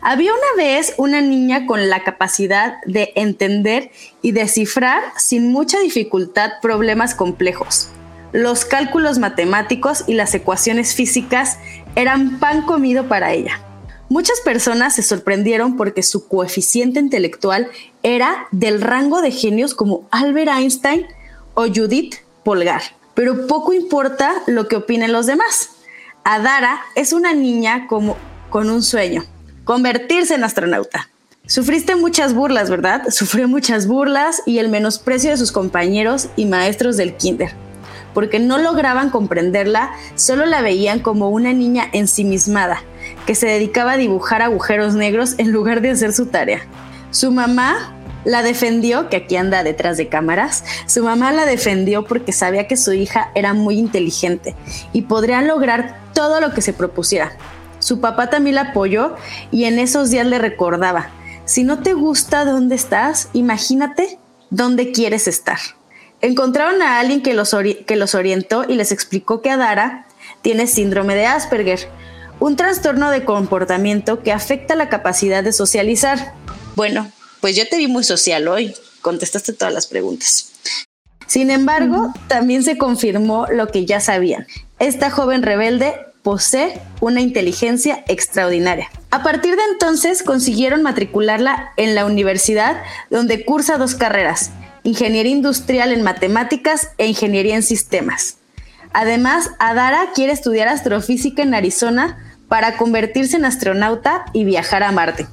Había 0.00 0.32
una 0.32 0.64
vez 0.64 0.94
una 0.96 1.20
niña 1.20 1.66
con 1.66 1.88
la 1.88 2.02
capacidad 2.02 2.76
de 2.86 3.12
entender 3.16 3.90
y 4.20 4.32
descifrar 4.32 5.02
sin 5.16 5.50
mucha 5.52 5.80
dificultad 5.80 6.52
problemas 6.60 7.14
complejos. 7.14 7.88
Los 8.32 8.64
cálculos 8.64 9.18
matemáticos 9.18 10.04
y 10.06 10.14
las 10.14 10.34
ecuaciones 10.34 10.94
físicas 10.94 11.58
eran 11.96 12.38
pan 12.38 12.62
comido 12.62 13.06
para 13.06 13.32
ella. 13.32 13.60
Muchas 14.08 14.40
personas 14.40 14.94
se 14.94 15.02
sorprendieron 15.02 15.76
porque 15.76 16.02
su 16.02 16.28
coeficiente 16.28 17.00
intelectual 17.00 17.68
era 18.02 18.46
del 18.50 18.80
rango 18.80 19.22
de 19.22 19.30
genios 19.30 19.74
como 19.74 20.06
Albert 20.10 20.50
Einstein, 20.50 21.06
o 21.54 21.66
Judith 21.66 22.16
Polgar. 22.44 22.82
Pero 23.14 23.46
poco 23.46 23.72
importa 23.72 24.32
lo 24.46 24.68
que 24.68 24.76
opinen 24.76 25.12
los 25.12 25.26
demás. 25.26 25.70
Adara 26.24 26.80
es 26.94 27.12
una 27.12 27.34
niña 27.34 27.86
como, 27.88 28.16
con 28.48 28.70
un 28.70 28.82
sueño, 28.82 29.24
convertirse 29.64 30.34
en 30.34 30.44
astronauta. 30.44 31.08
Sufriste 31.46 31.96
muchas 31.96 32.34
burlas, 32.34 32.70
¿verdad? 32.70 33.02
Sufrió 33.10 33.48
muchas 33.48 33.86
burlas 33.86 34.42
y 34.46 34.58
el 34.58 34.68
menosprecio 34.68 35.30
de 35.30 35.36
sus 35.36 35.52
compañeros 35.52 36.28
y 36.36 36.46
maestros 36.46 36.96
del 36.96 37.16
kinder, 37.16 37.52
porque 38.14 38.38
no 38.38 38.58
lograban 38.58 39.10
comprenderla, 39.10 39.90
solo 40.14 40.46
la 40.46 40.62
veían 40.62 41.00
como 41.00 41.30
una 41.30 41.52
niña 41.52 41.88
ensimismada, 41.92 42.82
que 43.26 43.34
se 43.34 43.48
dedicaba 43.48 43.92
a 43.92 43.96
dibujar 43.96 44.42
agujeros 44.42 44.94
negros 44.94 45.34
en 45.38 45.50
lugar 45.50 45.80
de 45.80 45.90
hacer 45.90 46.12
su 46.12 46.26
tarea. 46.26 46.60
Su 47.10 47.32
mamá 47.32 47.92
la 48.24 48.42
defendió, 48.42 49.08
que 49.08 49.16
aquí 49.16 49.36
anda 49.36 49.62
detrás 49.62 49.96
de 49.96 50.08
cámaras, 50.08 50.64
su 50.86 51.02
mamá 51.02 51.32
la 51.32 51.44
defendió 51.44 52.04
porque 52.04 52.32
sabía 52.32 52.68
que 52.68 52.76
su 52.76 52.92
hija 52.92 53.30
era 53.34 53.54
muy 53.54 53.78
inteligente 53.78 54.54
y 54.92 55.02
podría 55.02 55.42
lograr 55.42 55.96
todo 56.14 56.40
lo 56.40 56.52
que 56.52 56.62
se 56.62 56.72
propusiera. 56.72 57.32
Su 57.78 58.00
papá 58.00 58.30
también 58.30 58.56
la 58.56 58.62
apoyó 58.70 59.16
y 59.50 59.64
en 59.64 59.78
esos 59.78 60.10
días 60.10 60.26
le 60.26 60.38
recordaba, 60.38 61.10
si 61.44 61.64
no 61.64 61.80
te 61.80 61.94
gusta 61.94 62.44
dónde 62.44 62.76
estás, 62.76 63.28
imagínate 63.32 64.18
dónde 64.50 64.92
quieres 64.92 65.26
estar. 65.26 65.58
Encontraron 66.20 66.80
a 66.82 67.00
alguien 67.00 67.22
que 67.22 67.34
los, 67.34 67.56
que 67.86 67.96
los 67.96 68.14
orientó 68.14 68.64
y 68.68 68.74
les 68.74 68.92
explicó 68.92 69.42
que 69.42 69.50
Adara 69.50 70.06
tiene 70.40 70.68
síndrome 70.68 71.16
de 71.16 71.26
Asperger, 71.26 71.88
un 72.38 72.54
trastorno 72.56 73.10
de 73.10 73.24
comportamiento 73.24 74.22
que 74.22 74.32
afecta 74.32 74.76
la 74.76 74.88
capacidad 74.88 75.42
de 75.42 75.52
socializar. 75.52 76.34
Bueno, 76.76 77.10
pues 77.42 77.56
yo 77.56 77.68
te 77.68 77.76
vi 77.76 77.88
muy 77.88 78.04
social 78.04 78.48
hoy. 78.48 78.74
contestaste 79.02 79.52
todas 79.52 79.74
las 79.74 79.88
preguntas. 79.88 80.52
Sin 81.26 81.50
embargo, 81.50 82.14
también 82.28 82.62
se 82.62 82.78
confirmó 82.78 83.46
lo 83.48 83.66
que 83.66 83.84
ya 83.84 83.98
sabían. 83.98 84.46
Esta 84.78 85.10
joven 85.10 85.42
rebelde 85.42 85.96
posee 86.22 86.80
una 87.00 87.20
inteligencia 87.20 88.04
extraordinaria. 88.06 88.88
A 89.10 89.24
partir 89.24 89.56
de 89.56 89.62
entonces 89.72 90.22
consiguieron 90.22 90.82
matricularla 90.82 91.72
en 91.76 91.96
la 91.96 92.06
universidad 92.06 92.80
donde 93.10 93.44
cursa 93.44 93.76
dos 93.76 93.96
carreras, 93.96 94.52
ingeniería 94.84 95.32
industrial 95.32 95.92
en 95.92 96.02
matemáticas 96.02 96.90
e 96.96 97.08
ingeniería 97.08 97.56
en 97.56 97.64
sistemas. 97.64 98.36
Además, 98.92 99.50
Adara 99.58 100.12
quiere 100.14 100.32
estudiar 100.32 100.68
astrofísica 100.68 101.42
en 101.42 101.54
Arizona 101.54 102.36
para 102.46 102.76
convertirse 102.76 103.36
en 103.36 103.46
astronauta 103.46 104.26
y 104.32 104.44
viajar 104.44 104.84
a 104.84 104.92
Marte. 104.92 105.26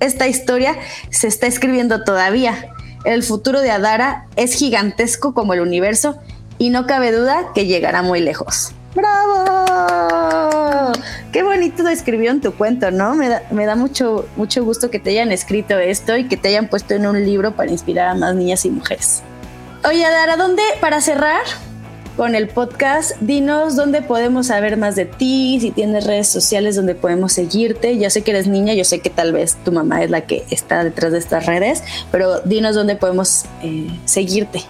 Esta 0.00 0.26
historia 0.28 0.76
se 1.10 1.28
está 1.28 1.46
escribiendo 1.46 2.04
todavía. 2.04 2.70
El 3.04 3.22
futuro 3.22 3.60
de 3.60 3.70
Adara 3.70 4.26
es 4.36 4.54
gigantesco 4.54 5.32
como 5.32 5.54
el 5.54 5.60
universo 5.60 6.18
y 6.58 6.70
no 6.70 6.86
cabe 6.86 7.12
duda 7.12 7.52
que 7.54 7.66
llegará 7.66 8.02
muy 8.02 8.20
lejos. 8.20 8.72
¡Bravo! 8.94 10.92
Qué 11.32 11.42
bonito 11.42 11.82
lo 11.82 11.90
escribió 11.90 12.30
en 12.30 12.40
tu 12.40 12.54
cuento, 12.54 12.90
¿no? 12.90 13.14
Me 13.14 13.28
da, 13.28 13.76
mucho, 13.76 14.26
mucho 14.36 14.64
gusto 14.64 14.90
que 14.90 14.98
te 14.98 15.10
hayan 15.10 15.32
escrito 15.32 15.78
esto 15.78 16.16
y 16.16 16.28
que 16.28 16.38
te 16.38 16.48
hayan 16.48 16.68
puesto 16.68 16.94
en 16.94 17.06
un 17.06 17.22
libro 17.22 17.54
para 17.54 17.70
inspirar 17.70 18.08
a 18.08 18.14
más 18.14 18.34
niñas 18.34 18.64
y 18.64 18.70
mujeres. 18.70 19.22
Oye, 19.86 20.04
Adara, 20.04 20.36
¿dónde, 20.36 20.62
para 20.80 21.00
cerrar, 21.02 21.42
con 22.16 22.34
el 22.34 22.48
podcast. 22.48 23.12
Dinos 23.20 23.76
dónde 23.76 24.02
podemos 24.02 24.48
saber 24.48 24.76
más 24.76 24.96
de 24.96 25.04
ti, 25.04 25.58
si 25.60 25.70
tienes 25.70 26.06
redes 26.06 26.28
sociales 26.28 26.76
donde 26.76 26.94
podemos 26.94 27.32
seguirte. 27.32 27.98
Yo 27.98 28.10
sé 28.10 28.22
que 28.22 28.30
eres 28.30 28.46
niña, 28.46 28.74
yo 28.74 28.84
sé 28.84 29.00
que 29.00 29.10
tal 29.10 29.32
vez 29.32 29.56
tu 29.64 29.72
mamá 29.72 30.02
es 30.02 30.10
la 30.10 30.22
que 30.22 30.44
está 30.50 30.82
detrás 30.82 31.12
de 31.12 31.18
estas 31.18 31.46
redes, 31.46 31.82
pero 32.10 32.40
dinos 32.40 32.74
dónde 32.74 32.96
podemos 32.96 33.44
eh, 33.62 33.88
seguirte. 34.04 34.62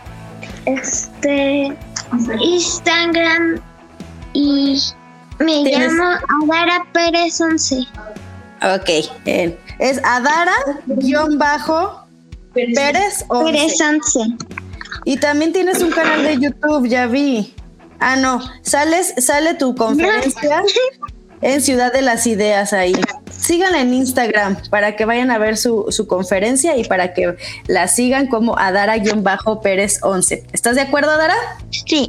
Este 0.64 1.76
Instagram 2.40 3.60
y 4.32 4.80
me 5.38 5.62
llamo 5.62 6.04
Adara 6.42 6.84
Pérez 6.92 7.40
11. 7.40 7.86
Ok, 8.62 8.88
es 9.78 10.00
Adara-Pérez 10.02 11.28
11. 13.28 13.44
Pérez 13.44 13.80
11. 13.80 14.55
Y 15.06 15.18
también 15.18 15.52
tienes 15.52 15.80
un 15.82 15.92
canal 15.92 16.24
de 16.24 16.36
YouTube, 16.36 16.88
ya 16.88 17.06
vi. 17.06 17.54
Ah, 18.00 18.16
no, 18.16 18.40
sales, 18.62 19.14
sale 19.18 19.54
tu 19.54 19.76
conferencia 19.76 20.64
en 21.42 21.62
Ciudad 21.62 21.92
de 21.92 22.02
las 22.02 22.26
Ideas 22.26 22.72
ahí. 22.72 22.92
Síganla 23.30 23.82
en 23.82 23.94
Instagram 23.94 24.56
para 24.68 24.96
que 24.96 25.04
vayan 25.04 25.30
a 25.30 25.38
ver 25.38 25.56
su, 25.56 25.86
conferencia 26.08 26.76
y 26.76 26.82
para 26.82 27.14
que 27.14 27.36
la 27.68 27.86
sigan 27.86 28.26
como 28.26 28.58
Adara-Pérez 28.58 30.00
11. 30.02 30.44
¿Estás 30.52 30.74
de 30.74 30.80
acuerdo, 30.80 31.12
Adara? 31.12 31.36
Sí. 31.70 32.08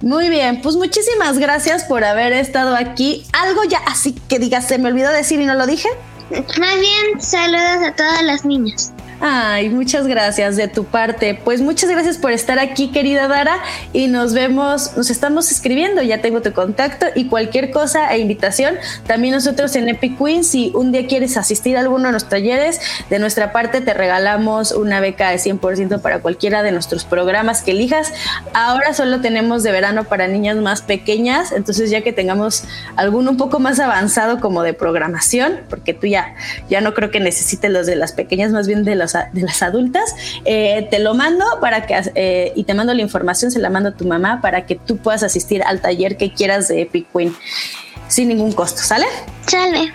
Muy 0.00 0.28
bien, 0.28 0.62
pues 0.62 0.76
muchísimas 0.76 1.38
gracias 1.38 1.86
por 1.86 2.04
haber 2.04 2.32
estado 2.32 2.76
aquí. 2.76 3.26
Algo 3.32 3.64
ya 3.64 3.78
así 3.88 4.12
que 4.28 4.38
digas, 4.38 4.68
se 4.68 4.78
me 4.78 4.88
olvidó 4.88 5.10
decir 5.10 5.40
y 5.40 5.44
no 5.44 5.54
lo 5.54 5.66
dije. 5.66 5.88
Más 6.30 6.78
bien, 6.78 7.20
saludos 7.20 7.84
a 7.84 7.96
todas 7.96 8.22
las 8.22 8.44
niñas. 8.44 8.92
Ay, 9.20 9.68
muchas 9.68 10.06
gracias 10.06 10.54
de 10.54 10.68
tu 10.68 10.84
parte. 10.84 11.40
Pues 11.42 11.60
muchas 11.60 11.90
gracias 11.90 12.18
por 12.18 12.30
estar 12.30 12.60
aquí, 12.60 12.92
querida 12.92 13.26
Dara, 13.26 13.58
y 13.92 14.06
nos 14.06 14.32
vemos, 14.32 14.96
nos 14.96 15.10
estamos 15.10 15.50
escribiendo, 15.50 16.02
ya 16.02 16.20
tengo 16.20 16.40
tu 16.40 16.52
contacto 16.52 17.06
y 17.16 17.26
cualquier 17.26 17.72
cosa 17.72 18.14
e 18.14 18.20
invitación. 18.20 18.76
También 19.08 19.34
nosotros 19.34 19.74
en 19.74 19.88
Epic 19.88 20.16
Queen, 20.16 20.44
si 20.44 20.70
un 20.76 20.92
día 20.92 21.08
quieres 21.08 21.36
asistir 21.36 21.76
a 21.76 21.80
alguno 21.80 22.06
de 22.06 22.12
los 22.12 22.28
talleres, 22.28 22.80
de 23.10 23.18
nuestra 23.18 23.50
parte 23.50 23.80
te 23.80 23.92
regalamos 23.92 24.70
una 24.70 25.00
beca 25.00 25.30
de 25.30 25.38
100% 25.38 26.00
para 26.00 26.20
cualquiera 26.20 26.62
de 26.62 26.70
nuestros 26.70 27.04
programas 27.04 27.62
que 27.62 27.72
elijas. 27.72 28.12
Ahora 28.54 28.94
solo 28.94 29.20
tenemos 29.20 29.64
de 29.64 29.72
verano 29.72 30.04
para 30.04 30.28
niñas 30.28 30.58
más 30.58 30.80
pequeñas, 30.80 31.50
entonces 31.50 31.90
ya 31.90 32.02
que 32.02 32.12
tengamos 32.12 32.62
alguno 32.94 33.32
un 33.32 33.36
poco 33.36 33.58
más 33.58 33.80
avanzado 33.80 34.38
como 34.38 34.62
de 34.62 34.74
programación, 34.74 35.62
porque 35.68 35.92
tú 35.92 36.06
ya, 36.06 36.36
ya 36.70 36.80
no 36.80 36.94
creo 36.94 37.10
que 37.10 37.18
necesites 37.18 37.68
los 37.68 37.86
de 37.86 37.96
las 37.96 38.12
pequeñas, 38.12 38.52
más 38.52 38.68
bien 38.68 38.84
de 38.84 39.07
de 39.32 39.42
las 39.42 39.62
adultas, 39.62 40.14
eh, 40.44 40.86
te 40.90 40.98
lo 40.98 41.14
mando 41.14 41.44
para 41.60 41.86
que, 41.86 42.00
eh, 42.14 42.52
y 42.54 42.64
te 42.64 42.74
mando 42.74 42.94
la 42.94 43.02
información, 43.02 43.50
se 43.50 43.58
la 43.58 43.70
mando 43.70 43.90
a 43.90 43.92
tu 43.92 44.06
mamá 44.06 44.40
para 44.40 44.66
que 44.66 44.76
tú 44.76 44.96
puedas 44.98 45.22
asistir 45.22 45.62
al 45.62 45.80
taller 45.80 46.16
que 46.16 46.32
quieras 46.32 46.68
de 46.68 46.82
Epic 46.82 47.06
Queen 47.12 47.34
sin 48.08 48.28
ningún 48.28 48.52
costo, 48.52 48.82
¿sale? 48.82 49.06
Sale. 49.46 49.92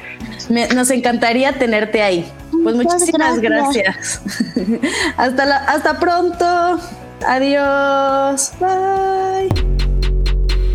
nos 0.76 0.90
encantaría 0.92 1.54
tenerte 1.54 2.02
ahí. 2.02 2.26
Pues 2.64 2.76
muchísimas 2.76 3.40
gracias. 3.40 4.22
hasta, 5.18 5.46
la, 5.46 5.58
hasta 5.58 6.00
pronto. 6.00 6.80
Adiós. 7.26 8.52
Bye. 8.60 9.50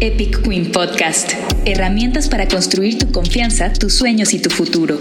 Epic 0.01 0.43
Queen 0.43 0.71
Podcast. 0.71 1.33
Herramientas 1.65 2.29
para 2.29 2.47
construir 2.49 2.99
tu 2.99 3.11
confianza, 3.11 3.73
tus 3.73 3.95
sueños 3.95 4.35
y 4.35 4.41
tu 4.41 4.51
futuro. 4.51 4.99